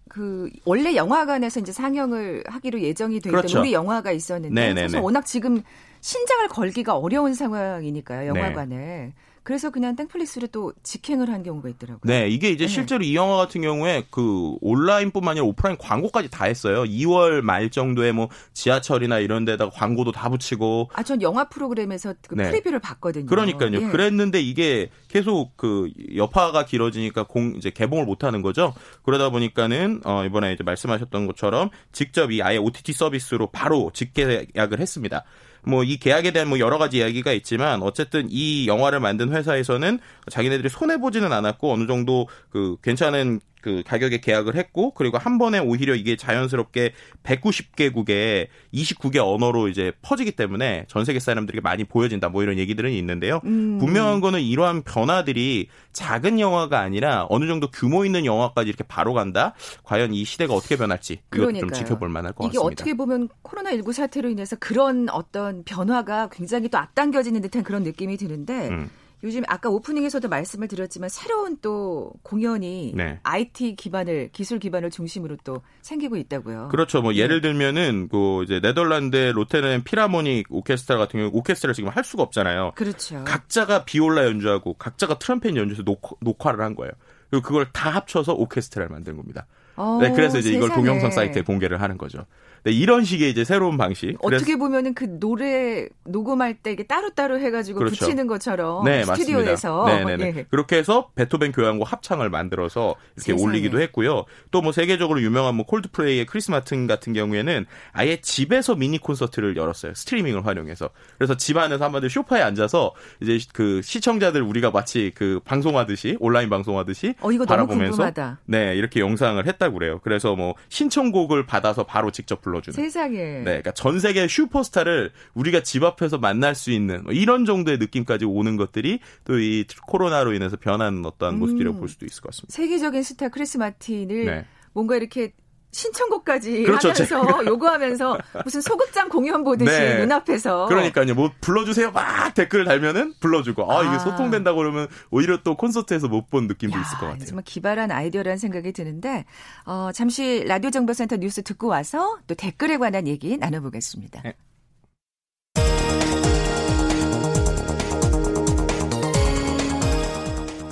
그 0.09 0.51
원래 0.65 0.95
영화관에서 0.97 1.61
이제 1.61 1.73
상영을 1.73 2.43
하기로 2.47 2.81
예정이 2.81 3.21
돼 3.21 3.31
있던 3.31 3.41
그렇죠. 3.41 3.61
우리 3.61 3.73
영화가 3.73 4.11
있었는데 4.13 4.55
네네네. 4.55 4.89
사실 4.89 4.99
워낙 4.99 5.25
지금 5.25 5.63
신장을 6.01 6.49
걸기가 6.49 6.97
어려운 6.97 7.35
상황이니까요 7.35 8.29
영화관에 8.29 8.77
네. 8.77 9.15
그래서 9.49 9.71
그냥 9.71 9.97
땡플릭스를 9.97 10.49
또 10.49 10.75
직행을 10.83 11.31
한 11.31 11.43
경우가 11.43 11.71
있더라고요. 11.71 12.01
네, 12.05 12.29
이게 12.29 12.51
이제 12.51 12.67
네. 12.67 12.69
실제로 12.69 13.03
이 13.03 13.17
영화 13.17 13.39
같은 13.39 13.63
경우에 13.63 14.05
그 14.11 14.57
온라인뿐만 14.61 15.31
아니라 15.31 15.47
오프라인 15.47 15.79
광고까지 15.79 16.29
다 16.29 16.45
했어요. 16.45 16.85
2월 16.85 17.41
말 17.41 17.71
정도에 17.71 18.13
뭐 18.13 18.29
지하철이나 18.53 19.21
이런 19.21 19.47
데다가 19.47 19.71
광고도 19.71 20.13
다 20.13 20.29
붙이고. 20.29 20.91
아, 20.93 21.03
전 21.03 21.23
영화 21.23 21.49
프로그램에서 21.49 22.13
그 22.29 22.35
네. 22.35 22.51
프리뷰를 22.51 22.79
봤거든요. 22.81 23.25
그러니까요. 23.25 23.73
예. 23.73 23.87
그랬는데 23.89 24.39
이게 24.39 24.91
계속 25.09 25.57
그 25.57 25.91
여파가 26.15 26.67
길어지니까 26.67 27.23
공 27.23 27.55
이제 27.57 27.71
개봉을 27.71 28.05
못 28.05 28.25
하는 28.25 28.43
거죠. 28.43 28.75
그러다 29.03 29.31
보니까는 29.31 30.03
어 30.05 30.27
이번에 30.27 30.53
이제 30.53 30.63
말씀하셨던 30.63 31.27
것처럼 31.27 31.71
직접 31.93 32.33
이 32.33 32.43
아예 32.43 32.59
OTT 32.59 32.93
서비스로 32.93 33.47
바로 33.47 33.91
직계약을 33.95 34.79
했습니다. 34.79 35.25
뭐 35.65 35.83
이 35.89 35.97
계약에 35.99 36.31
대한 36.33 36.49
뭐 36.49 36.59
여러 36.59 36.77
가지 36.79 36.99
이야기가 36.99 37.33
있지만 37.33 37.83
어쨌든 37.83 38.29
이 38.31 38.67
영화를 38.67 39.01
만든 39.01 39.33
회사에서는 39.33 39.99
자기네들이 40.31 40.69
손해 40.69 40.99
보지는 40.99 41.33
않았고 41.33 41.73
어느 41.73 41.87
정도 41.87 42.29
그 42.51 42.77
괜찮은 42.83 43.41
그 43.61 43.83
가격에 43.87 44.21
계약을 44.21 44.57
했고 44.57 44.93
그리고 44.95 45.19
한 45.19 45.39
번에 45.39 45.59
오히려 45.59 45.95
이게 45.95 46.17
자연스럽게 46.17 46.93
190개국에 47.23 48.49
29개 48.73 49.19
언어로 49.19 49.69
이제 49.69 49.93
퍼지기 50.03 50.33
때문에 50.33 50.87
전 50.89 51.05
세계 51.05 51.19
사람들에게 51.19 51.61
많이 51.61 51.85
보여진다 51.85 52.29
뭐 52.29 52.43
이런 52.43 52.59
얘기들은 52.59 52.91
있는데요. 52.93 53.41
음. 53.45 53.79
분명한 53.79 54.21
거는 54.21 54.41
이러한 54.41 54.83
변화들이 54.83 55.69
작은 55.93 56.41
영화가 56.41 56.79
아니라 56.81 57.27
어느 57.29 57.47
정도 57.47 57.71
규모 57.71 58.05
있는 58.05 58.25
영화까지 58.25 58.69
이렇게 58.69 58.85
바로 58.85 59.15
간다. 59.15 59.55
과연 59.83 60.15
이 60.15 60.25
시대가 60.25 60.55
어떻게 60.55 60.77
변할지 60.77 61.21
이것 61.35 61.59
좀 61.59 61.73
지켜볼 61.73 62.09
만할 62.09 62.33
것 62.33 62.45
이게 62.45 62.59
같습니다. 62.59 62.73
이게 62.73 62.73
어떻게 62.73 62.95
보면 62.95 63.29
코로나 63.43 63.71
19 63.71 63.93
사태로 63.93 64.29
인해서 64.31 64.57
그런 64.57 65.09
어떤 65.11 65.65
변화가 65.65 66.29
굉장히 66.31 66.69
또 66.69 66.79
앞당겨지는 66.79 67.41
듯한 67.41 67.63
그런 67.63 67.83
느낌이 67.83 68.17
드는데. 68.17 68.69
음. 68.69 68.91
요즘 69.25 69.43
아까 69.49 69.69
오프닝에서도 69.69 70.29
말씀을 70.29 70.69
드렸지만 70.69 71.09
새로운 71.09 71.57
또 71.61 72.13
공연이 72.23 72.93
네. 72.95 73.19
IT 73.23 73.77
기반을 73.77 74.31
기술 74.33 74.59
기반을 74.59 74.91
중심으로 74.91 75.37
또 75.45 75.63
생기고 75.83 76.17
있다고요. 76.17 76.69
그렇죠. 76.69 77.03
뭐 77.03 77.13
네. 77.13 77.19
예를 77.19 77.41
들면은 77.41 78.09
그 78.11 78.45
이제 78.45 78.61
네덜란드 78.61 79.17
로테르 79.17 79.83
피라모닉 79.83 80.47
오케스트라 80.51 80.99
같은 80.99 81.21
경우 81.21 81.31
오케스트라를 81.33 81.75
지금 81.75 81.91
할 81.91 82.05
수가 82.05 82.23
없잖아요. 82.23 82.73
그렇죠. 82.77 83.25
각자가 83.25 83.85
비올라 83.85 84.25
연주하고 84.25 84.75
각자가 84.75 85.19
트럼펫 85.19 85.57
연주해서 85.57 85.83
녹, 85.83 86.19
녹화를 86.21 86.61
한 86.61 86.75
거예요. 86.75 86.93
그리고 87.31 87.47
그걸 87.47 87.71
다 87.73 87.91
합쳐서 87.91 88.35
오케스트라를 88.35 88.89
만든 88.89 89.17
겁니다. 89.17 89.47
오, 89.79 90.01
네, 90.01 90.13
그래서 90.13 90.39
이제 90.39 90.51
세상에. 90.51 90.65
이걸 90.67 90.75
동영상 90.77 91.11
사이트에 91.11 91.43
공개를 91.43 91.81
하는 91.81 91.97
거죠. 91.99 92.27
네, 92.65 92.73
이런 92.73 93.05
식의 93.05 93.31
이제 93.31 93.45
새로운 93.45 93.77
방식. 93.79 94.17
어떻게 94.21 94.57
보면은 94.57 94.93
그 94.93 95.05
노래 95.21 95.87
녹음할 96.05 96.55
때 96.55 96.73
이게 96.73 96.83
따로따로 96.83 97.39
해가지고 97.39 97.79
그렇죠. 97.79 97.95
붙이는 98.05 98.27
것처럼 98.27 98.85
네, 98.85 99.05
스튜디오에서 99.05 99.85
네네네. 99.87 100.17
네, 100.17 100.33
네. 100.33 100.39
예. 100.41 100.47
그렇게 100.51 100.77
해서 100.77 101.11
베토벤 101.15 101.53
교향곡 101.53 101.91
합창을 101.91 102.31
만들어서 102.31 102.97
이렇게 103.17 103.33
세상에. 103.33 103.43
올리기도 103.43 103.81
했고요. 103.81 104.25
또 104.51 104.61
뭐 104.61 104.73
세계적으로 104.73 105.23
유명한 105.23 105.55
뭐 105.55 105.65
콜드플레이의 105.67 106.27
크리스 106.27 106.51
마튼 106.51 106.89
같은 106.89 107.13
경우에는 107.13 107.65
아예 107.93 108.21
집에서 108.21 108.75
미니 108.75 108.99
콘서트를 108.99 109.57
열었어요. 109.57 109.95
스트리밍을 109.95 110.45
활용해서. 110.45 110.91
그래서 111.17 111.37
집 111.37 111.57
안에서 111.57 111.85
한마디로 111.85 112.09
쇼파에 112.09 112.43
앉아서 112.43 112.93
이제 113.21 113.39
그 113.53 113.81
시청자들 113.83 114.43
우리가 114.43 114.73
마치 114.73 115.13
그 115.15 115.39
방송하듯이 115.45 116.17
온라인 116.19 116.51
방송하듯이 116.51 117.15
어, 117.21 117.29
바라보면서 117.47 118.11
네 118.47 118.75
이렇게 118.75 118.99
영상을 118.99 119.47
했다 119.47 119.68
고 119.71 119.79
그래요. 119.79 120.01
그래서 120.03 120.37
뭐 120.37 120.55
신청곡을 120.69 121.47
받아서 121.47 121.85
바로 121.85 122.11
직접 122.11 122.43
불러주는. 122.43 122.75
세상에. 122.75 123.17
네, 123.17 123.43
그러니까 123.45 123.73
전 123.73 123.99
세계 123.99 124.29
슈퍼스타를 124.29 125.11
우리가 125.35 125.63
집 125.63 125.85
앞에서 125.85 126.19
만날 126.19 126.55
수 126.55 126.71
있는 126.71 127.05
뭐 127.05 127.13
이런 127.13 127.45
정도의 127.45 127.79
느낌까지 127.79 128.25
오는 128.27 128.57
것들이 128.57 129.01
또 129.25 129.39
이 129.39 129.65
코로나로 129.87 130.35
인해서 130.35 130.57
변한 130.57 131.05
어떤 131.07 131.35
음, 131.35 131.39
모습이라고 131.39 131.79
볼 131.79 131.89
수도 131.89 132.05
있을 132.07 132.21
것 132.23 132.31
같습니다. 132.31 132.55
세계적인 132.55 133.03
스타 133.03 133.29
크리스 133.29 133.57
마틴을 133.57 134.25
네. 134.25 134.45
뭔가 134.73 134.97
이렇게 134.97 135.33
신청곡까지 135.71 136.63
그렇죠. 136.63 136.89
하면서 136.91 137.45
요구하면서 137.47 138.19
무슨 138.45 138.61
소극장 138.61 139.09
공연 139.09 139.45
보듯이 139.45 139.71
네. 139.71 139.99
눈앞에서 139.99 140.67
그러니까요 140.67 141.15
뭐 141.15 141.31
불러주세요 141.41 141.91
막 141.91 142.33
댓글 142.35 142.65
달면은 142.65 143.13
불러주고 143.21 143.71
아, 143.71 143.81
아. 143.81 143.83
이게 143.85 143.99
소통된다 143.99 144.55
그러면 144.55 144.89
오히려 145.11 145.41
또 145.43 145.57
콘서트에서 145.57 146.09
못 146.09 146.29
본 146.31 146.47
느낌도 146.47 146.77
야, 146.77 146.83
있을 146.83 146.99
것 146.99 147.07
같아요 147.07 147.25
정말 147.25 147.43
기발한 147.45 147.91
아이디어라는 147.91 148.37
생각이 148.37 148.73
드는데 148.73 149.25
어, 149.65 149.91
잠시 149.95 150.45
라디오 150.47 150.71
정보센터 150.71 151.17
뉴스 151.17 151.43
듣고 151.43 151.69
와서 151.69 152.19
또 152.27 152.35
댓글에 152.35 152.77
관한 152.77 153.07
얘기 153.09 153.37
나눠보겠습니다. 153.39 154.21
네. 154.23 154.35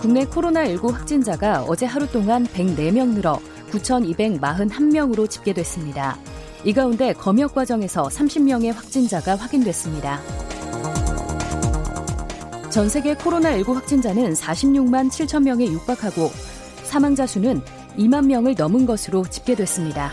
국내 0.00 0.24
코로나19 0.24 0.92
확진자가 0.92 1.62
어제 1.62 1.84
하루 1.86 2.06
동안 2.08 2.46
104명 2.46 3.14
늘어 3.14 3.40
9,241명으로 3.70 5.28
집계됐습니다. 5.28 6.18
이 6.64 6.72
가운데 6.72 7.12
검역 7.12 7.54
과정에서 7.54 8.08
30명의 8.08 8.72
확진자가 8.72 9.36
확인됐습니다. 9.36 10.20
전 12.70 12.88
세계 12.88 13.14
코로나19 13.14 13.74
확진자는 13.74 14.34
46만 14.34 15.08
7천 15.08 15.44
명에 15.44 15.66
육박하고 15.66 16.30
사망자 16.82 17.26
수는 17.26 17.62
2만 17.96 18.26
명을 18.26 18.54
넘은 18.56 18.84
것으로 18.84 19.24
집계됐습니다. 19.24 20.10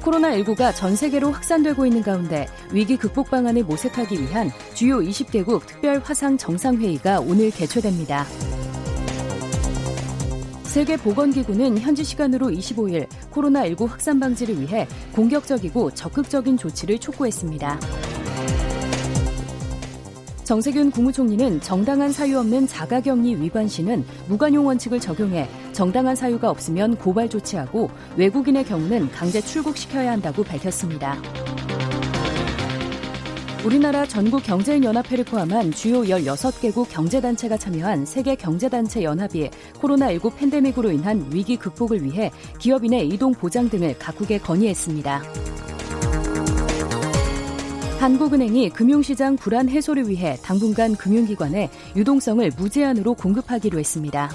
코로나19가 0.00 0.74
전 0.74 0.96
세계로 0.96 1.30
확산되고 1.30 1.86
있는 1.86 2.02
가운데 2.02 2.46
위기 2.70 2.96
극복 2.96 3.30
방안을 3.30 3.64
모색하기 3.64 4.20
위한 4.20 4.50
주요 4.74 4.98
20개국 4.98 5.66
특별 5.66 5.98
화상 5.98 6.36
정상회의가 6.36 7.20
오늘 7.20 7.50
개최됩니다. 7.50 8.26
세계보건기구는 10.74 11.78
현지 11.78 12.02
시간으로 12.02 12.48
25일 12.48 13.06
코로나19 13.30 13.86
확산 13.86 14.18
방지를 14.18 14.60
위해 14.60 14.88
공격적이고 15.14 15.92
적극적인 15.92 16.56
조치를 16.56 16.98
촉구했습니다. 16.98 17.78
정세균 20.42 20.90
국무총리는 20.90 21.60
정당한 21.60 22.10
사유 22.10 22.40
없는 22.40 22.66
자가격리 22.66 23.40
위반 23.40 23.68
시는 23.68 24.04
무관용 24.26 24.66
원칙을 24.66 24.98
적용해 24.98 25.48
정당한 25.72 26.16
사유가 26.16 26.50
없으면 26.50 26.96
고발 26.96 27.28
조치하고 27.28 27.88
외국인의 28.16 28.64
경우는 28.64 29.12
강제 29.12 29.40
출국시켜야 29.40 30.10
한다고 30.10 30.42
밝혔습니다. 30.42 31.22
우리나라 33.64 34.04
전국경제연합회를 34.04 35.24
포함한 35.24 35.72
주요 35.72 36.02
16개국 36.02 36.86
경제단체가 36.90 37.56
참여한 37.56 38.04
세계경제단체 38.04 39.02
연합이 39.02 39.48
코로나19 39.80 40.36
팬데믹으로 40.36 40.92
인한 40.92 41.26
위기 41.32 41.56
극복을 41.56 42.04
위해 42.04 42.30
기업인의 42.60 43.08
이동 43.08 43.32
보장 43.32 43.70
등을 43.70 43.98
각국에 43.98 44.36
건의했습니다. 44.38 45.22
한국은행이 48.00 48.68
금융시장 48.68 49.36
불안 49.36 49.70
해소를 49.70 50.10
위해 50.10 50.36
당분간 50.42 50.94
금융기관에 50.94 51.70
유동성을 51.96 52.50
무제한으로 52.58 53.14
공급하기로 53.14 53.78
했습니다. 53.78 54.28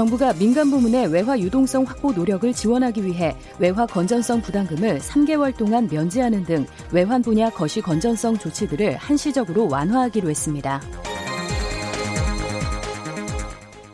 정부가 0.00 0.32
민간 0.32 0.70
부문의 0.70 1.08
외화 1.08 1.38
유동성 1.38 1.84
확보 1.84 2.10
노력을 2.10 2.50
지원하기 2.54 3.04
위해 3.04 3.36
외화 3.58 3.84
건전성 3.84 4.40
부담금을 4.40 4.98
3개월 4.98 5.54
동안 5.54 5.88
면제하는 5.92 6.42
등 6.44 6.64
외환 6.90 7.20
분야 7.20 7.50
거시 7.50 7.82
건전성 7.82 8.38
조치들을 8.38 8.96
한시적으로 8.96 9.68
완화하기로 9.68 10.30
했습니다. 10.30 10.80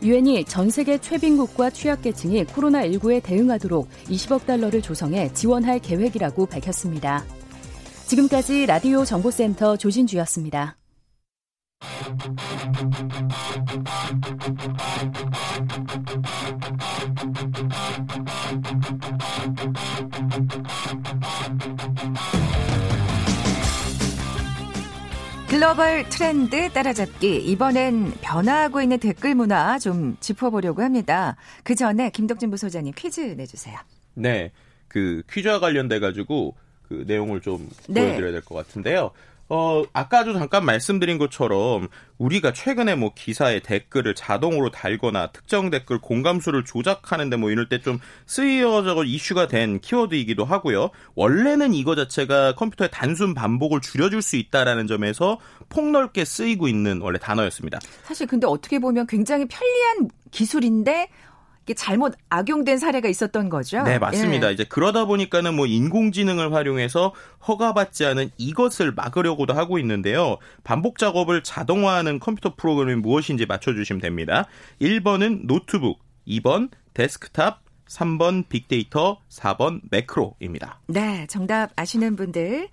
유엔이 0.01 0.45
전 0.45 0.69
세계 0.69 0.97
최빈국과 0.97 1.71
취약계층이 1.71 2.45
코로나19에 2.45 3.21
대응하도록 3.21 3.89
20억 4.05 4.45
달러를 4.45 4.81
조성해 4.81 5.33
지원할 5.33 5.79
계획이라고 5.79 6.45
밝혔습니다. 6.45 7.25
지금까지 8.05 8.65
라디오 8.65 9.03
정보센터 9.03 9.75
조진주였습니다. 9.75 10.77
글로벌 25.47 26.07
트렌드 26.09 26.69
따라잡기. 26.73 27.37
이번엔 27.37 28.13
변화하고 28.21 28.81
있는 28.81 28.99
댓글 28.99 29.33
문화 29.33 29.79
좀 29.79 30.17
짚어보려고 30.19 30.81
합니다. 30.81 31.37
그 31.63 31.73
전에 31.73 32.09
김덕진 32.09 32.49
부소장님 32.49 32.93
퀴즈 32.95 33.21
내주세요. 33.21 33.77
네. 34.13 34.51
그 34.89 35.23
퀴즈와 35.31 35.59
관련돼가지고 35.59 36.55
그 36.87 37.05
내용을 37.07 37.41
좀 37.41 37.69
네. 37.87 38.01
보여드려야 38.01 38.31
될 38.33 38.41
것 38.41 38.55
같은데요. 38.55 39.11
어, 39.49 39.83
아까도 39.93 40.33
잠깐 40.33 40.65
말씀드린 40.65 41.17
것처럼 41.17 41.87
우리가 42.17 42.51
최근에 42.51 42.95
뭐 42.95 43.13
기사에 43.15 43.61
댓글을 43.61 44.13
자동으로 44.13 44.71
달거나 44.71 45.27
특정 45.31 45.69
댓글 45.69 45.99
공감수를 45.99 46.65
조작하는데 46.65 47.37
뭐 47.37 47.49
이럴 47.49 47.69
때 47.69 47.77
좀 47.87 47.99
쓰여져 48.25 49.03
이슈가 49.05 49.47
된 49.47 49.79
키워드이기도 49.79 50.43
하고요. 50.43 50.89
원래는 51.15 51.73
이거 51.73 51.95
자체가 51.95 52.55
컴퓨터의 52.55 52.89
단순 52.91 53.33
반복을 53.33 53.81
줄여줄 53.81 54.21
수 54.21 54.35
있다라는 54.35 54.87
점에서 54.87 55.39
폭넓게 55.69 56.25
쓰이고 56.25 56.67
있는 56.67 56.99
원래 57.01 57.19
단어였습니다. 57.19 57.79
사실 58.03 58.27
근데 58.27 58.47
어떻게 58.47 58.79
보면 58.79 59.07
굉장히 59.07 59.45
편리한 59.47 60.09
기술인데 60.31 61.09
잘못 61.75 62.13
악용된 62.29 62.77
사례가 62.77 63.07
있었던 63.09 63.49
거죠. 63.49 63.83
네, 63.83 63.99
맞습니다. 63.99 64.49
예. 64.49 64.53
이제 64.53 64.63
그러다 64.63 65.05
보니까는 65.05 65.55
뭐 65.55 65.65
인공지능을 65.65 66.53
활용해서 66.53 67.13
허가받지 67.47 68.05
않은 68.05 68.31
이것을 68.37 68.93
막으려고도 68.93 69.53
하고 69.53 69.79
있는데요. 69.79 70.37
반복 70.63 70.97
작업을 70.97 71.43
자동화하는 71.43 72.19
컴퓨터 72.19 72.55
프로그램이 72.55 73.01
무엇인지 73.01 73.45
맞춰주시면 73.45 74.01
됩니다. 74.01 74.47
1번은 74.81 75.47
노트북, 75.47 75.99
2번 76.27 76.69
데스크탑, 76.93 77.61
3번 77.87 78.49
빅데이터, 78.49 79.21
4번 79.29 79.81
매크로입니다. 79.91 80.81
네, 80.87 81.25
정답 81.29 81.71
아시는 81.75 82.15
분들 82.15 82.69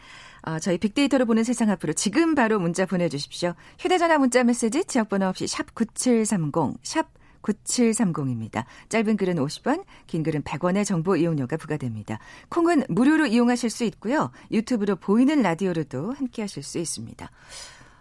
어, 0.47 0.59
저희 0.59 0.77
빅데이터로 0.79 1.25
보는 1.25 1.43
세상 1.45 1.71
앞으로 1.71 1.95
지금 1.95 2.35
바로 2.35 2.59
문자 2.59 2.85
보내주십시오. 2.85 3.55
휴대전화 3.79 4.19
문자 4.19 4.45
메시지 4.45 4.85
지역번호 4.85 5.27
없이 5.27 5.47
샵 5.47 5.75
9730, 5.75 6.79
샵 6.83 7.09
9730입니다. 7.45 8.65
짧은 8.89 9.17
글은 9.17 9.37
50원, 9.37 9.85
긴 10.07 10.23
글은 10.23 10.43
100원의 10.43 10.85
정보 10.85 11.17
이용료가 11.17 11.57
부과됩니다. 11.57 12.19
콩은 12.49 12.85
무료로 12.89 13.27
이용하실 13.27 13.71
수 13.71 13.85
있고요. 13.85 14.31
유튜브로 14.51 14.97
보이는 14.97 15.41
라디오로도 15.43 16.13
함께 16.13 16.43
하실 16.43 16.63
수 16.63 16.79
있습니다. 16.79 17.31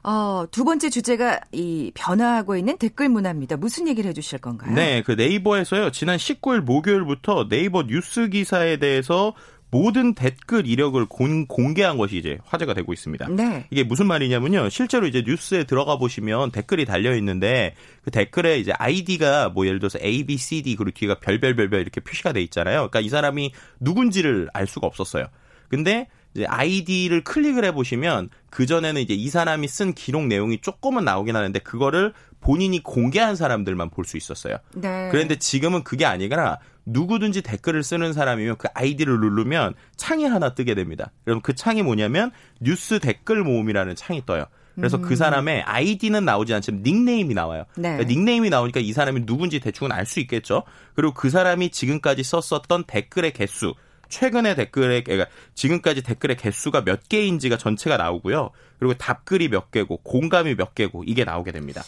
어, 0.06 0.46
두 0.52 0.66
번째 0.66 0.90
주제가 0.90 1.40
이 1.54 1.92
변화하고 1.96 2.58
있는 2.58 2.78
댓글 2.78 3.08
문화입니다. 3.08 3.56
무슨 3.56 3.88
얘기를 3.88 4.10
해주실 4.10 4.40
건가요? 4.40 4.74
네, 4.74 5.02
그 5.02 5.14
네이버에서요. 5.14 5.92
지난 5.92 6.18
19일 6.18 6.60
목요일부터 6.60 7.48
네이버 7.48 7.84
뉴스 7.84 8.28
기사에 8.28 8.78
대해서 8.78 9.34
모든 9.74 10.14
댓글 10.14 10.68
이력을 10.68 11.04
공, 11.08 11.48
공개한 11.48 11.98
것이 11.98 12.18
이제 12.18 12.38
화제가 12.46 12.76
되고 12.76 12.94
있습니다. 12.94 13.28
네. 13.30 13.66
이게 13.72 13.84
무슨 13.84 14.06
말이냐면요. 14.06 14.70
실제로 14.70 15.08
이제 15.08 15.24
뉴스에 15.26 15.64
들어가 15.64 15.98
보시면 15.98 16.52
댓글이 16.52 16.86
달려 16.86 17.16
있는데 17.16 17.74
그 18.04 18.12
댓글에 18.12 18.60
이제 18.60 18.72
아이디가 18.72 19.50
뭐 19.50 19.66
예를 19.66 19.80
들어서 19.80 19.98
A, 20.00 20.26
B, 20.26 20.38
C, 20.38 20.62
D 20.62 20.76
그리고 20.76 20.92
뒤가 20.92 21.16
별별별별 21.16 21.82
이렇게 21.82 22.02
표시가 22.02 22.34
돼 22.34 22.42
있잖아요. 22.44 22.76
그러니까 22.82 23.00
이 23.00 23.10
사람이 23.10 23.52
누군지를 23.80 24.48
알 24.54 24.68
수가 24.68 24.86
없었어요. 24.86 25.26
근데 25.70 26.08
이제 26.36 26.46
아이디를 26.46 27.24
클릭을 27.24 27.66
해보시면 27.66 28.30
그전에는 28.52 29.02
이제 29.02 29.16
이 29.16 29.28
사람이 29.30 29.68
쓴 29.68 29.94
기록 29.94 30.28
내용이 30.28 30.60
조금은 30.62 31.04
나오긴 31.04 31.36
하는데 31.36 31.58
그거를 31.58 32.14
본인이 32.44 32.84
공개한 32.84 33.36
사람들만 33.36 33.90
볼 33.90 34.04
수 34.04 34.18
있었어요. 34.18 34.58
네. 34.74 35.08
그런데 35.12 35.38
지금은 35.38 35.84
그게 35.84 36.06
아니라 36.06 36.60
누구든지 36.86 37.42
댓글을 37.42 37.82
쓰는 37.82 38.12
사람이면 38.12 38.58
그 38.58 38.68
아이디를 38.74 39.18
누르면 39.22 39.76
창이 39.96 40.26
하나 40.26 40.54
뜨게 40.54 40.76
됩니다. 40.76 41.12
그럼 41.24 41.40
그 41.42 41.56
창이 41.56 41.84
뭐냐면 41.84 42.32
뉴스 42.60 43.00
댓글 43.00 43.44
모음이라는 43.44 43.96
창이 43.96 44.26
떠요. 44.26 44.46
그래서 44.76 44.98
그 44.98 45.04
음. 45.04 45.10
그 45.10 45.16
사람의 45.16 45.62
아이디는 45.62 46.26
나오지 46.26 46.54
않지만 46.54 46.82
닉네임이 46.84 47.34
나와요. 47.34 47.64
네. 47.76 47.94
그러니까 47.94 48.04
닉네임이 48.10 48.50
나오니까 48.50 48.82
이 48.82 48.92
사람이 48.92 49.26
누군지 49.26 49.62
대충은 49.62 49.94
알 49.94 50.06
수 50.06 50.20
있겠죠. 50.20 50.64
그리고 50.96 51.14
그 51.14 51.30
사람이 51.30 51.70
지금까지 51.70 52.24
썼었던 52.24 52.84
댓글의 52.88 53.32
개수, 53.32 53.74
최근의 54.10 54.56
댓글의 54.58 55.06
그러니까 55.06 55.30
지금까지 55.56 56.02
댓글의 56.02 56.36
개수가 56.36 56.84
몇 56.84 57.08
개인지가 57.08 57.56
전체가 57.58 57.96
나오고요. 57.98 58.50
그리고 58.80 58.96
답글이 58.96 59.48
몇 59.48 59.72
개고 59.72 59.98
공감이 59.98 60.56
몇 60.56 60.76
개고 60.76 61.04
이게 61.06 61.24
나오게 61.24 61.52
됩니다. 61.54 61.84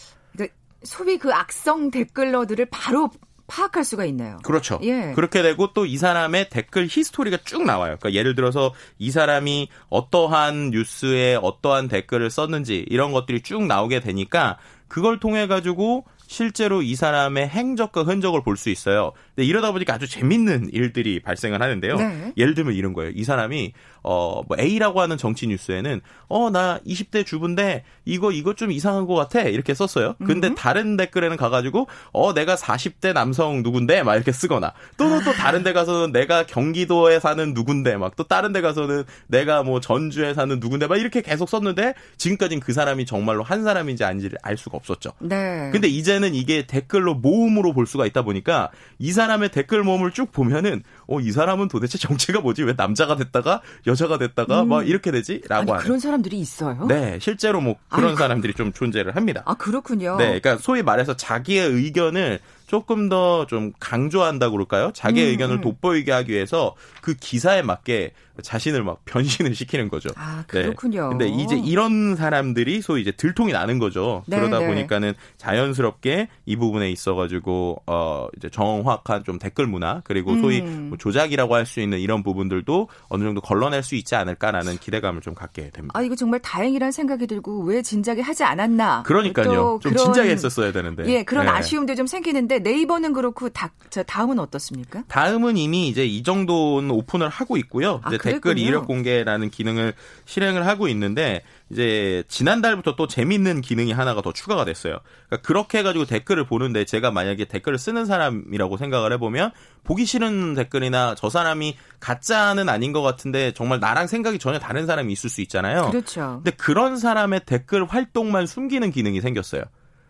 소위 0.86 1.18
그 1.18 1.32
악성 1.34 1.90
댓글러들을 1.90 2.66
바로 2.70 3.10
파악할 3.48 3.84
수가 3.84 4.04
있나요? 4.06 4.38
그렇죠. 4.42 4.80
예. 4.82 5.12
그렇게 5.14 5.40
되고 5.42 5.72
또 5.72 5.86
이 5.86 5.98
사람의 5.98 6.48
댓글 6.50 6.88
히스토리가 6.90 7.38
쭉 7.44 7.64
나와요. 7.64 7.96
그러니까 8.00 8.18
예를 8.18 8.34
들어서 8.34 8.72
이 8.98 9.10
사람이 9.10 9.68
어떠한 9.88 10.70
뉴스에 10.70 11.36
어떠한 11.40 11.88
댓글을 11.88 12.30
썼는지 12.30 12.86
이런 12.88 13.12
것들이 13.12 13.42
쭉 13.42 13.64
나오게 13.66 14.00
되니까 14.00 14.58
그걸 14.88 15.20
통해 15.20 15.46
가지고 15.46 16.04
실제로 16.28 16.82
이 16.82 16.94
사람의 16.94 17.48
행적과 17.48 18.02
흔적을 18.02 18.42
볼 18.42 18.56
수 18.56 18.70
있어요. 18.70 19.12
근데 19.34 19.46
이러다 19.46 19.70
보니까 19.72 19.94
아주 19.94 20.08
재밌는 20.08 20.70
일들이 20.72 21.20
발생을 21.20 21.60
하는데요. 21.60 21.96
네. 21.96 22.32
예를 22.38 22.54
들면 22.54 22.72
이런 22.74 22.94
거예요. 22.94 23.12
이 23.14 23.22
사람이 23.22 23.72
어, 24.02 24.42
뭐 24.48 24.56
A라고 24.58 25.00
하는 25.02 25.16
정치 25.18 25.46
뉴스에는 25.46 26.00
어, 26.28 26.50
나 26.50 26.78
20대 26.86 27.26
주부인데 27.26 27.84
이거 28.06 28.32
이거 28.32 28.54
좀 28.54 28.70
이상한 28.72 29.06
것 29.06 29.14
같아. 29.14 29.42
이렇게 29.42 29.74
썼어요. 29.74 30.14
근데 30.24 30.48
음. 30.48 30.54
다른 30.54 30.96
댓글에는 30.96 31.36
가가지고 31.36 31.86
어, 32.12 32.32
내가 32.32 32.54
40대 32.56 33.12
남성 33.12 33.62
누군데 33.62 34.02
막 34.04 34.14
이렇게 34.14 34.32
쓰거나 34.32 34.72
또는 34.96 35.22
또 35.24 35.32
다른 35.32 35.62
데 35.62 35.72
가서는 35.74 36.12
내가 36.12 36.46
경기도에 36.46 37.20
사는 37.20 37.52
누군데 37.54 37.96
막 37.98 38.16
또 38.16 38.24
다른 38.24 38.52
데 38.52 38.62
가서는 38.62 39.04
내가 39.26 39.62
뭐 39.62 39.78
전주에 39.80 40.32
사는 40.32 40.58
누군데 40.58 40.86
막 40.86 40.96
이렇게 40.96 41.20
계속 41.20 41.50
썼는데 41.50 41.92
지금까지는 42.16 42.60
그 42.60 42.72
사람이 42.72 43.04
정말로 43.04 43.42
한 43.42 43.62
사람인지 43.62 44.04
아닌지를 44.04 44.38
알 44.42 44.56
수가 44.56 44.78
없었죠. 44.78 45.10
네. 45.18 45.68
근데 45.70 45.86
이제 45.88 46.15
이제는 46.16 46.34
이게 46.34 46.66
댓글로 46.66 47.14
모음으로 47.14 47.72
볼 47.72 47.86
수가 47.86 48.06
있다 48.06 48.22
보니까 48.22 48.70
이 48.98 49.12
사람의 49.12 49.50
댓글 49.50 49.82
모음을 49.82 50.10
쭉 50.12 50.32
보면은 50.32 50.82
어 51.08 51.20
이 51.20 51.32
사람은 51.32 51.68
도대체 51.68 51.98
정체가 51.98 52.40
뭐지? 52.40 52.62
왜 52.64 52.74
남자가 52.76 53.16
됐다가 53.16 53.60
여자가 53.86 54.18
됐다가 54.18 54.62
음. 54.62 54.68
막 54.68 54.88
이렇게 54.88 55.10
되지?라고 55.10 55.62
아니, 55.62 55.70
하는 55.70 55.82
그런 55.84 55.98
사람들이 56.00 56.38
있어요? 56.38 56.86
네, 56.88 57.18
실제로 57.20 57.60
뭐 57.60 57.76
그런 57.88 58.10
아이고. 58.10 58.18
사람들이 58.18 58.54
좀 58.54 58.72
존재를 58.72 59.16
합니다. 59.16 59.42
아 59.46 59.54
그렇군요. 59.54 60.16
네, 60.18 60.26
그러니까 60.40 60.58
소위 60.58 60.82
말해서 60.82 61.16
자기의 61.16 61.68
의견을 61.70 62.40
조금 62.66 63.08
더 63.08 63.46
좀 63.48 63.72
강조한다고 63.78 64.52
그럴까요? 64.52 64.90
자기의 64.92 65.26
음, 65.28 65.30
의견을 65.32 65.56
음. 65.56 65.60
돋보이게 65.60 66.10
하기 66.10 66.32
위해서 66.32 66.74
그 67.00 67.14
기사에 67.14 67.62
맞게 67.62 68.12
자신을 68.42 68.82
막 68.82 69.04
변신을 69.04 69.54
시키는 69.54 69.88
거죠. 69.88 70.08
아, 70.16 70.42
네. 70.48 70.62
그렇군요. 70.64 71.12
네. 71.16 71.26
근데 71.26 71.42
이제 71.42 71.56
이런 71.56 72.16
사람들이 72.16 72.80
소위 72.82 73.02
이제 73.02 73.12
들통이 73.12 73.52
나는 73.52 73.78
거죠. 73.78 74.24
네, 74.26 74.36
그러다 74.36 74.58
네. 74.60 74.66
보니까는 74.66 75.14
자연스럽게 75.38 76.28
이 76.44 76.56
부분에 76.56 76.90
있어 76.90 77.14
가지고 77.14 77.82
어 77.86 78.26
이제 78.36 78.48
정확한 78.50 79.24
좀 79.24 79.38
댓글 79.38 79.66
문화 79.66 80.00
그리고 80.04 80.36
소위 80.38 80.60
음. 80.60 80.88
뭐 80.96 80.98
조작이라고 80.98 81.54
할 81.54 81.66
수 81.66 81.80
있는 81.80 81.98
이런 81.98 82.22
부분들도 82.22 82.88
어느 83.08 83.24
정도 83.24 83.40
걸러낼 83.40 83.82
수 83.82 83.96
있지 83.96 84.14
않을까라는 84.14 84.78
기대감을 84.78 85.20
좀 85.20 85.34
갖게 85.34 85.70
됩니다. 85.70 85.98
아 85.98 86.02
이거 86.02 86.14
정말 86.14 86.38
다행이라는 86.38 86.92
생각이 86.92 87.26
들고 87.26 87.64
왜 87.64 87.82
진작에 87.82 88.20
하지 88.20 88.44
않았나? 88.44 89.02
그러니까요. 89.02 89.80
좀 89.82 89.92
그런, 89.92 89.96
진작에 89.96 90.30
했었어야 90.30 90.70
되는데. 90.70 91.04
예, 91.06 91.24
그런 91.24 91.46
네. 91.46 91.50
아쉬움도 91.50 91.96
좀 91.96 92.06
생기는데 92.06 92.60
네이버는 92.60 93.12
그렇고 93.12 93.48
다, 93.48 93.72
저 93.90 94.04
다음은 94.04 94.38
어떻습니까? 94.38 95.02
다음은 95.08 95.56
이미 95.56 95.88
이제 95.88 96.06
이 96.06 96.22
정도는 96.22 96.92
오픈을 96.92 97.28
하고 97.28 97.56
있고요. 97.56 98.00
아, 98.04 98.10
댓글 98.16 98.58
이력 98.58 98.86
공개라는 98.86 99.50
기능을 99.50 99.94
실행을 100.24 100.66
하고 100.68 100.86
있는데 100.86 101.42
이제 101.70 102.22
지난달부터 102.28 102.94
또 102.94 103.08
재밌는 103.08 103.60
기능이 103.60 103.90
하나가 103.92 104.22
더 104.22 104.32
추가가 104.32 104.64
됐어요. 104.64 104.98
그러니까 105.28 105.46
그렇게 105.46 105.78
해가지고 105.78 106.04
댓글을 106.04 106.44
보는데 106.46 106.84
제가 106.84 107.10
만약에 107.10 107.46
댓글을 107.46 107.76
쓰는 107.76 108.06
사람이라고 108.06 108.76
생각을 108.76 109.12
해보면 109.14 109.50
보기 109.82 110.04
싫은 110.06 110.54
댓글이나 110.54 111.16
저 111.16 111.28
사람이 111.28 111.76
가짜는 111.98 112.68
아닌 112.68 112.92
것 112.92 113.02
같은데 113.02 113.52
정말 113.52 113.80
나랑 113.80 114.06
생각이 114.06 114.38
전혀 114.38 114.60
다른 114.60 114.86
사람이 114.86 115.12
있을 115.12 115.28
수 115.28 115.40
있잖아요. 115.42 115.90
그렇죠. 115.90 116.40
근데 116.44 116.52
그런 116.52 116.96
사람의 116.98 117.40
댓글 117.46 117.84
활동만 117.84 118.46
숨기는 118.46 118.88
기능이 118.92 119.20
생겼어요. 119.20 119.64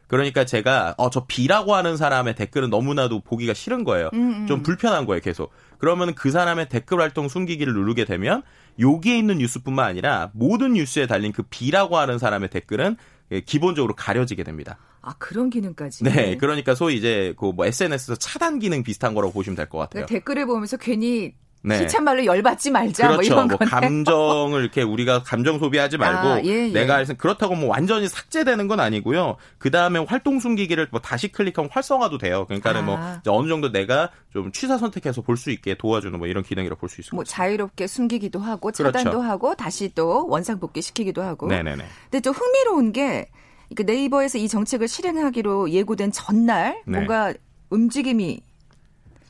그러니까 0.09 0.45
제가 0.45 0.95
어 0.99 1.11
저 1.11 1.25
B라고 1.27 1.75
하는 1.75 1.97
사람의 1.97 2.35
댓글은 2.37 2.71
너무나도 2.71 3.21
보기가 3.23 3.55
싫은 3.55 3.83
거예요. 3.85 4.11
음, 4.13 4.43
음. 4.43 4.47
좀 4.47 4.63
불편한 4.63 5.05
거예요, 5.07 5.21
계속. 5.21 5.51
그러면 5.79 6.15
그 6.15 6.31
사람의 6.31 6.69
댓글 6.69 7.01
활동 7.01 7.29
숨기기를 7.29 7.73
누르게 7.73 8.05
되면 8.05 8.43
여기에 8.79 9.19
있는 9.19 9.39
뉴스뿐만 9.39 9.87
아니라 9.87 10.31
모든 10.35 10.75
뉴스에 10.75 11.07
달린 11.07 11.33
그 11.33 11.43
B라고 11.49 11.97
하는 11.99 12.19
사람의 12.19 12.51
댓글은 12.51 12.97
예, 13.33 13.41
기본적으로 13.41 13.95
가려지게 13.95 14.43
됩니다. 14.45 14.79
아 15.03 15.15
그런 15.19 15.51
기능까지. 15.51 16.05
네, 16.05 16.37
그러니까 16.37 16.75
소위 16.75 16.97
이제 16.97 17.35
그 17.39 17.53
뭐 17.53 17.65
SNS에서 17.67 18.17
차단 18.17 18.59
기능 18.59 18.83
비슷한 18.83 19.15
거라고 19.15 19.33
보시면 19.33 19.57
될 19.57 19.69
것 19.69 19.79
같아요. 19.79 20.05
그러니까 20.05 20.15
댓글을 20.15 20.47
보면서 20.47 20.77
괜히 20.77 21.35
네. 21.67 21.81
희참말로 21.83 22.25
열받지 22.25 22.71
말자. 22.71 23.09
뭐 23.09 23.17
그렇죠. 23.17 23.35
뭐 23.35 23.45
이런 23.45 23.49
뭐 23.49 23.59
감정을 23.59 24.61
이렇게 24.63 24.83
우리가 24.83 25.25
감정 25.25 25.59
소비하지 25.59 25.99
말고 25.99 26.29
아, 26.29 26.41
예, 26.45 26.69
예. 26.69 26.73
내가 26.73 27.03
그렇다고 27.05 27.57
뭐 27.57 27.71
완전히 27.71 28.09
삭제되는 28.09 28.69
건 28.69 28.79
아니고요. 28.79 29.37
그 29.59 29.73
다음에 29.73 29.99
활동 29.99 30.39
숨기기를 30.39 30.87
뭐 30.93 31.01
다시 31.01 31.27
클릭하면 31.33 31.69
활성화도 31.73 32.19
돼요. 32.19 32.45
그러니까는 32.47 32.85
뭐 32.85 32.97
아. 32.97 33.21
뭐 33.25 33.35
어느 33.35 33.49
정도 33.49 33.73
내가 33.73 34.11
좀 34.33 34.53
취사 34.53 34.79
선택해서 34.79 35.23
볼 35.23 35.37
수 35.37 35.51
있게 35.51 35.75
도와주는 35.75 36.17
뭐 36.19 36.29
이런 36.29 36.43
기능이라고 36.45 36.79
볼 36.79 36.89
수 36.89 37.01
있습니다. 37.01 37.15
뭐 37.17 37.25
자유롭게 37.25 37.87
숨기기도 37.89 38.39
하고 38.39 38.71
차단도 38.71 39.11
그렇죠. 39.11 39.21
하고 39.23 39.55
다시 39.57 39.91
또 39.95 40.27
원상 40.29 40.61
복귀 40.61 40.81
시키기도 40.81 41.23
하고. 41.23 41.49
네네네. 41.49 41.85
근데 42.05 42.21
좀 42.21 42.33
흥미로운 42.33 42.93
게그 42.93 43.83
네이버에서 43.85 44.39
이 44.39 44.47
정책을 44.49 44.87
실행하기로 44.89 45.71
예고된 45.71 46.13
전날 46.13 46.81
네. 46.87 46.99
뭔가 46.99 47.35
움직임이 47.71 48.41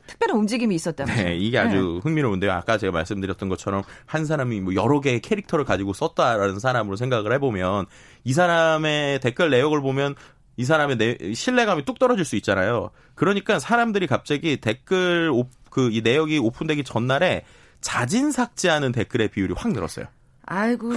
특별한 0.06 0.36
움직임이 0.36 0.74
있었다면요. 0.74 1.22
네, 1.22 1.36
이게 1.36 1.58
아주 1.58 1.76
네. 1.76 2.08
흥미로운데요. 2.08 2.52
아까 2.52 2.78
제가 2.78 2.92
말씀드렸던 2.92 3.48
것처럼 3.48 3.82
한 4.06 4.24
사람이 4.24 4.60
뭐 4.60 4.74
여러 4.74 5.00
개의 5.00 5.20
캐릭터를 5.20 5.64
가지고 5.64 5.92
썼다라는 5.92 6.58
사람으로 6.58 6.96
생각을 6.96 7.32
해보면 7.34 7.86
이 8.24 8.32
사람의 8.32 9.20
댓글 9.20 9.50
내역을 9.50 9.80
보면 9.80 10.14
이 10.56 10.64
사람의 10.64 10.96
내, 10.96 11.34
신뢰감이 11.34 11.84
뚝 11.84 11.98
떨어질 11.98 12.24
수 12.24 12.36
있잖아요. 12.36 12.90
그러니까 13.14 13.58
사람들이 13.58 14.06
갑자기 14.06 14.56
댓글 14.58 15.30
그 15.70 15.90
이 15.92 16.00
내역이 16.00 16.38
오픈되기 16.38 16.84
전날에 16.84 17.44
자진 17.82 18.32
삭제하는 18.32 18.92
댓글의 18.92 19.28
비율이 19.28 19.54
확 19.56 19.72
늘었어요. 19.72 20.06
아이고 20.46 20.92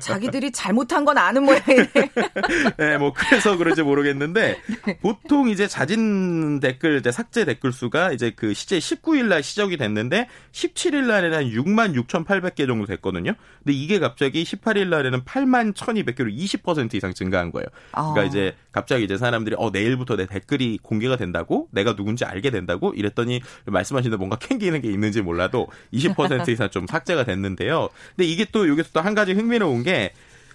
자기들이 0.00 0.52
잘못한 0.52 1.04
건 1.04 1.18
아는 1.18 1.44
모양이네. 1.44 1.90
네, 2.78 2.98
뭐 2.98 3.12
그래서 3.12 3.56
그런지 3.56 3.82
모르겠는데 3.82 4.60
네. 4.86 4.98
보통 5.00 5.48
이제 5.50 5.68
자진 5.68 6.60
댓글 6.60 6.98
이제 6.98 7.12
삭제 7.12 7.44
댓글 7.44 7.72
수가 7.72 8.12
이제 8.12 8.32
그 8.34 8.54
시제 8.54 8.78
19일 8.78 9.26
날 9.26 9.42
시작이 9.42 9.76
됐는데 9.76 10.28
17일 10.52 11.06
날에는 11.06 11.36
한 11.36 11.44
6만 11.44 11.94
6,800개 12.06 12.66
정도 12.66 12.86
됐거든요. 12.86 13.34
근데 13.62 13.72
이게 13.72 13.98
갑자기 13.98 14.42
18일 14.44 14.88
날에는 14.88 15.24
8만 15.24 15.74
1,200개로 15.74 16.34
20% 16.34 16.94
이상 16.94 17.12
증가한 17.12 17.52
거예요. 17.52 17.66
그러니까 17.92 18.22
어. 18.22 18.24
이제 18.24 18.54
갑자기 18.72 19.04
이제 19.04 19.18
사람들이 19.18 19.56
어 19.58 19.70
내일부터 19.70 20.16
내 20.16 20.26
댓글이 20.26 20.78
공개가 20.82 21.16
된다고 21.16 21.68
내가 21.72 21.94
누군지 21.94 22.24
알게 22.24 22.50
된다고 22.50 22.92
이랬더니 22.94 23.42
말씀하신 23.66 24.10
대로 24.10 24.18
뭔가 24.18 24.36
캥기는 24.40 24.80
게 24.80 24.90
있는지 24.90 25.20
몰라도 25.20 25.68
20% 25.92 26.48
이상 26.48 26.70
좀 26.70 26.86
삭제가 26.86 27.24
됐는데요. 27.24 27.88
근데 28.16 28.28
이게 28.28 28.46
또 28.50 28.66
여기서 28.70 28.90
또 28.92 29.00
한 29.00 29.14
가지 29.14 29.32
흥미로운 29.32 29.82
게 29.82 30.12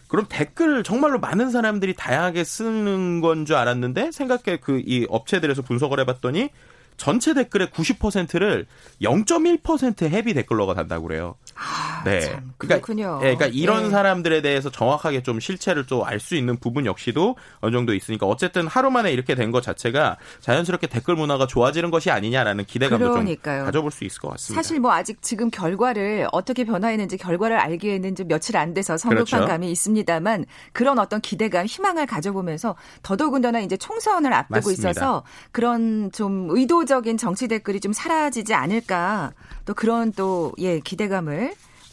그럼 0.08 0.26
댓글을 0.30 0.84
정말로 0.84 1.20
많은 1.20 1.50
사람들이 1.50 1.96
다양하게 1.96 2.44
쓰는 2.44 3.22
건 3.22 3.46
줄 3.46 3.56
알았는데 3.56 4.12
생각해 4.12 4.58
그 4.62 4.80
이 4.86 5.06
업체들에서 5.10 5.62
분석을 5.64 6.00
해봤더니 6.02 6.50
전체 6.98 7.34
댓글의 7.34 7.68
90%를 7.68 8.68
0.1% 9.02 10.10
헤비 10.10 10.34
댓글러가 10.34 10.74
단다고 10.76 11.08
그래요. 11.08 11.36
아, 11.58 12.04
네. 12.04 12.20
참, 12.22 12.52
그러니까 12.58 12.86
그렇군요. 12.86 13.20
네, 13.22 13.36
그러니까 13.36 13.48
이런 13.48 13.84
네. 13.86 13.90
사람들에 13.90 14.42
대해서 14.42 14.70
정확하게 14.70 15.24
좀 15.24 15.40
실체를 15.40 15.86
좀 15.88 16.04
알 16.06 16.20
수 16.20 16.36
있는 16.36 16.58
부분 16.58 16.86
역시도 16.86 17.36
어느 17.62 17.72
정도 17.72 17.94
있으니까 17.94 18.26
어쨌든 18.28 18.68
하루 18.68 18.92
만에 18.92 19.12
이렇게 19.12 19.36
된 19.36 19.52
것 19.52 19.62
자체가 19.64 20.18
자연스럽게 20.42 20.88
댓글 20.88 21.16
문화가 21.16 21.48
좋아지는 21.48 21.92
것이 21.92 22.12
아니냐라는 22.12 22.66
기대감도 22.66 23.12
그러니까요. 23.12 23.60
좀 23.60 23.66
가져볼 23.68 23.92
수 23.92 24.04
있을 24.04 24.20
것 24.20 24.30
같습니다. 24.32 24.62
사실 24.62 24.80
뭐 24.80 24.92
아직 24.92 25.22
지금 25.22 25.50
결과를 25.50 26.28
어떻게 26.32 26.64
변화했는지 26.66 27.18
결과를 27.18 27.58
알기에는 27.58 28.16
좀 28.16 28.28
며칠 28.28 28.58
안 28.58 28.74
돼서 28.74 28.98
성급한 28.98 29.26
그렇죠. 29.26 29.46
감이 29.48 29.72
있습니다만 29.72 30.46
그런 30.74 31.00
어떤 31.00 31.22
기대감, 31.22 31.66
희망을 31.68 32.06
가져보면서 32.06 32.76
더더군다나 33.04 33.60
이제 33.62 33.78
총선을 33.78 34.34
앞두고 34.34 34.56
맞습니다. 34.58 34.90
있어서 34.90 35.24
그런 35.52 36.12
좀 36.12 36.48
의도적인 36.50 37.18
정치 37.18 37.48
댓글이 37.48 37.80
좀 37.80 37.94
사라지지 37.94 38.54
않을까 38.54 39.32
또 39.66 39.74
그런 39.74 40.12
또 40.12 40.54
예 40.58 40.80
기대감을 40.80 41.45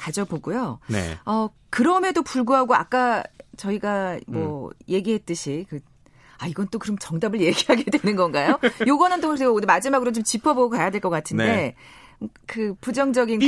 가져보고요. 0.03 0.81
네. 0.89 1.17
어 1.25 1.49
그럼에도 1.71 2.23
불구하고 2.23 2.75
아까 2.75 3.23
저희가 3.57 4.19
뭐 4.27 4.69
음. 4.69 4.73
얘기했듯이 4.89 5.67
그 5.69 5.81
아, 6.39 6.49
이건 6.49 6.67
또 6.73 6.79
그럼 6.81 6.99
정답을 6.99 7.41
얘기하게 7.47 7.85
되는 7.85 8.17
건가요? 8.17 8.59
요거는 8.87 9.21
또 9.21 9.29
그래서 9.29 9.53
마지막으로 9.65 10.11
좀 10.13 10.25
짚어보고 10.25 10.71
가야 10.71 10.91
될 10.91 11.01
것 11.01 11.11
같은데. 11.11 11.45
네. 11.47 11.75
그 12.47 12.75
부정적인 12.81 13.41
그 13.41 13.47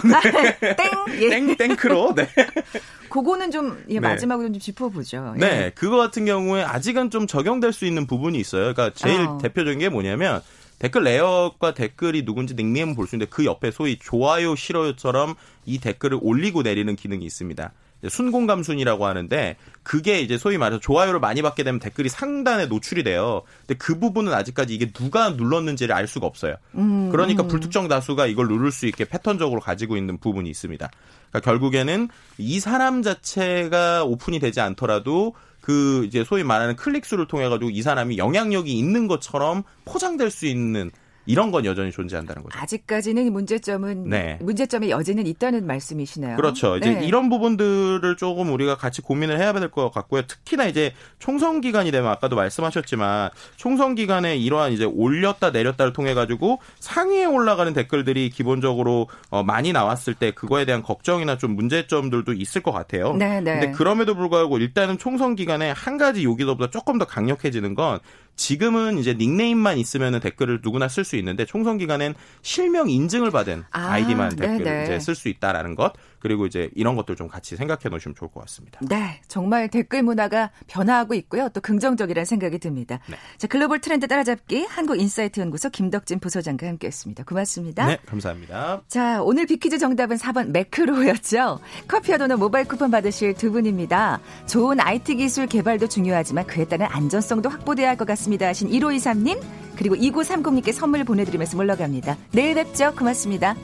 네. 0.02 0.76
땡, 0.76 0.90
예. 1.20 1.28
땡 1.28 1.56
땡크로 1.56 2.14
네. 2.14 2.26
그거는 3.10 3.50
좀 3.50 3.84
예, 3.90 3.94
네. 3.94 4.00
마지막으로 4.00 4.48
좀 4.50 4.58
짚어보죠. 4.58 5.34
예. 5.36 5.40
네, 5.40 5.72
그거 5.74 5.98
같은 5.98 6.24
경우에 6.24 6.62
아직은 6.62 7.10
좀 7.10 7.26
적용될 7.26 7.74
수 7.74 7.84
있는 7.84 8.06
부분이 8.06 8.38
있어요. 8.38 8.72
그러니까 8.72 8.92
제일 8.94 9.20
어. 9.20 9.38
대표적인 9.42 9.78
게 9.78 9.90
뭐냐면 9.90 10.40
댓글 10.84 11.02
내역과 11.04 11.72
댓글이 11.72 12.26
누군지 12.26 12.54
닉네임을 12.54 12.94
볼수 12.94 13.16
있는데 13.16 13.30
그 13.30 13.46
옆에 13.46 13.70
소위 13.70 13.98
좋아요, 13.98 14.54
싫어요처럼 14.54 15.34
이 15.64 15.78
댓글을 15.78 16.18
올리고 16.20 16.60
내리는 16.60 16.94
기능이 16.94 17.24
있습니다. 17.24 17.72
순공 18.06 18.46
감순이라고 18.46 19.06
하는데 19.06 19.56
그게 19.82 20.20
이제 20.20 20.36
소위 20.36 20.58
말해서 20.58 20.80
좋아요를 20.80 21.20
많이 21.20 21.40
받게 21.40 21.62
되면 21.64 21.80
댓글이 21.80 22.10
상단에 22.10 22.66
노출이 22.66 23.02
돼요. 23.02 23.44
근데 23.60 23.78
그 23.78 23.98
부분은 23.98 24.34
아직까지 24.34 24.74
이게 24.74 24.92
누가 24.92 25.30
눌렀는지를 25.30 25.94
알 25.94 26.06
수가 26.06 26.26
없어요. 26.26 26.56
음, 26.74 27.08
그러니까 27.10 27.44
음. 27.44 27.48
불특정 27.48 27.88
다수가 27.88 28.26
이걸 28.26 28.48
누를 28.48 28.70
수 28.70 28.84
있게 28.84 29.06
패턴적으로 29.06 29.62
가지고 29.62 29.96
있는 29.96 30.18
부분이 30.18 30.50
있습니다. 30.50 30.90
그러니까 31.30 31.50
결국에는 31.50 32.10
이 32.36 32.60
사람 32.60 33.00
자체가 33.00 34.04
오픈이 34.04 34.38
되지 34.38 34.60
않더라도 34.60 35.34
그 35.64 36.04
이제 36.04 36.24
소위 36.24 36.44
말하는 36.44 36.76
클릭 36.76 37.06
수를 37.06 37.26
통해 37.26 37.48
가지고 37.48 37.70
이 37.70 37.80
사람이 37.80 38.18
영향력이 38.18 38.70
있는 38.70 39.08
것처럼 39.08 39.62
포장될 39.86 40.30
수 40.30 40.44
있는 40.44 40.90
이런 41.26 41.50
건 41.50 41.64
여전히 41.64 41.90
존재한다는 41.90 42.42
거죠. 42.42 42.58
아직까지는 42.58 43.32
문제점은 43.32 44.08
네. 44.08 44.38
문제점의 44.42 44.90
여지는 44.90 45.26
있다는 45.26 45.66
말씀이시네요. 45.66 46.36
그렇죠. 46.36 46.76
이제 46.76 46.90
네. 46.94 47.06
이런 47.06 47.28
부분들을 47.28 48.16
조금 48.16 48.52
우리가 48.52 48.76
같이 48.76 49.00
고민을 49.02 49.38
해야 49.38 49.52
될 49.52 49.64
것 49.70 49.90
같고요. 49.90 50.22
특히나 50.26 50.66
이제 50.66 50.92
총선 51.18 51.60
기간이 51.60 51.90
되면 51.90 52.10
아까도 52.10 52.36
말씀하셨지만 52.36 53.30
총선 53.56 53.94
기간에 53.94 54.36
이러한 54.36 54.72
이제 54.72 54.84
올렸다 54.84 55.50
내렸다를 55.50 55.92
통해 55.92 56.12
가지고 56.14 56.58
상위에 56.80 57.24
올라가는 57.24 57.72
댓글들이 57.72 58.30
기본적으로 58.30 59.08
어 59.30 59.42
많이 59.42 59.72
나왔을 59.72 60.14
때 60.14 60.32
그거에 60.32 60.64
대한 60.64 60.82
걱정이나 60.82 61.38
좀 61.38 61.54
문제점들도 61.56 62.32
있을 62.34 62.62
것 62.62 62.72
같아요. 62.72 63.14
네, 63.14 63.40
네. 63.40 63.60
근데 63.60 63.70
그럼에도 63.72 64.14
불구하고 64.14 64.58
일단은 64.58 64.98
총선 64.98 65.34
기간에 65.34 65.70
한 65.70 65.96
가지 65.98 66.24
여기서보다 66.24 66.70
조금 66.70 66.98
더 66.98 67.04
강력해지는 67.06 67.74
건 67.74 68.00
지금은 68.36 68.98
이제 68.98 69.14
닉네임만 69.14 69.78
있으면 69.78 70.20
댓글을 70.20 70.60
누구나 70.62 70.88
쓸 70.88 71.04
수 71.04 71.16
있는데 71.16 71.44
총선 71.44 71.78
기간엔 71.78 72.14
실명 72.42 72.90
인증을 72.90 73.30
받은 73.30 73.64
아이디만 73.70 74.36
댓글을 74.36 74.84
이제 74.84 75.00
쓸 75.00 75.14
수 75.14 75.28
있다라는 75.28 75.74
것 75.74 75.92
그리고 76.18 76.46
이제 76.46 76.70
이런 76.74 76.96
것들 76.96 77.16
좀 77.16 77.28
같이 77.28 77.54
생각해 77.54 77.90
놓으시면 77.90 78.14
좋을 78.14 78.30
것 78.30 78.40
같습니다. 78.40 78.80
네, 78.82 79.20
정말 79.28 79.68
댓글 79.68 80.02
문화가 80.02 80.50
변화하고 80.66 81.12
있고요. 81.14 81.50
또 81.50 81.60
긍정적이라는 81.60 82.24
생각이 82.24 82.58
듭니다. 82.58 82.98
네. 83.10 83.16
자, 83.36 83.46
글로벌 83.46 83.80
트렌드 83.80 84.08
따라잡기 84.08 84.64
한국 84.64 84.98
인사이트 84.98 85.40
연구소 85.40 85.68
김덕진 85.68 86.20
부소장과 86.20 86.66
함께했습니다. 86.66 87.24
고맙습니다. 87.24 87.86
네, 87.86 87.98
감사합니다. 88.06 88.82
자, 88.88 89.22
오늘 89.22 89.44
빅퀴즈 89.44 89.76
정답은 89.76 90.16
4번 90.16 90.48
매크로였죠. 90.48 91.60
커피와 91.88 92.16
도넛 92.16 92.38
모바일 92.38 92.66
쿠폰 92.66 92.90
받으실 92.90 93.34
두 93.34 93.52
분입니다. 93.52 94.20
좋은 94.46 94.80
IT 94.80 95.16
기술 95.16 95.46
개발도 95.46 95.88
중요하지만 95.88 96.46
그에 96.46 96.64
따른 96.64 96.86
안전성도 96.86 97.50
확보돼야 97.50 97.90
할 97.90 97.96
것 97.96 98.06
같 98.06 98.23
습니다. 98.24 98.48
하신 98.48 98.70
1523님 98.70 99.40
그리고 99.76 99.94
2930님께 99.96 100.72
선물 100.72 101.04
보내드리면서 101.04 101.56
물러갑니다. 101.56 102.16
내일 102.32 102.54
뵙죠. 102.54 102.94
고맙습니다. 102.96 103.56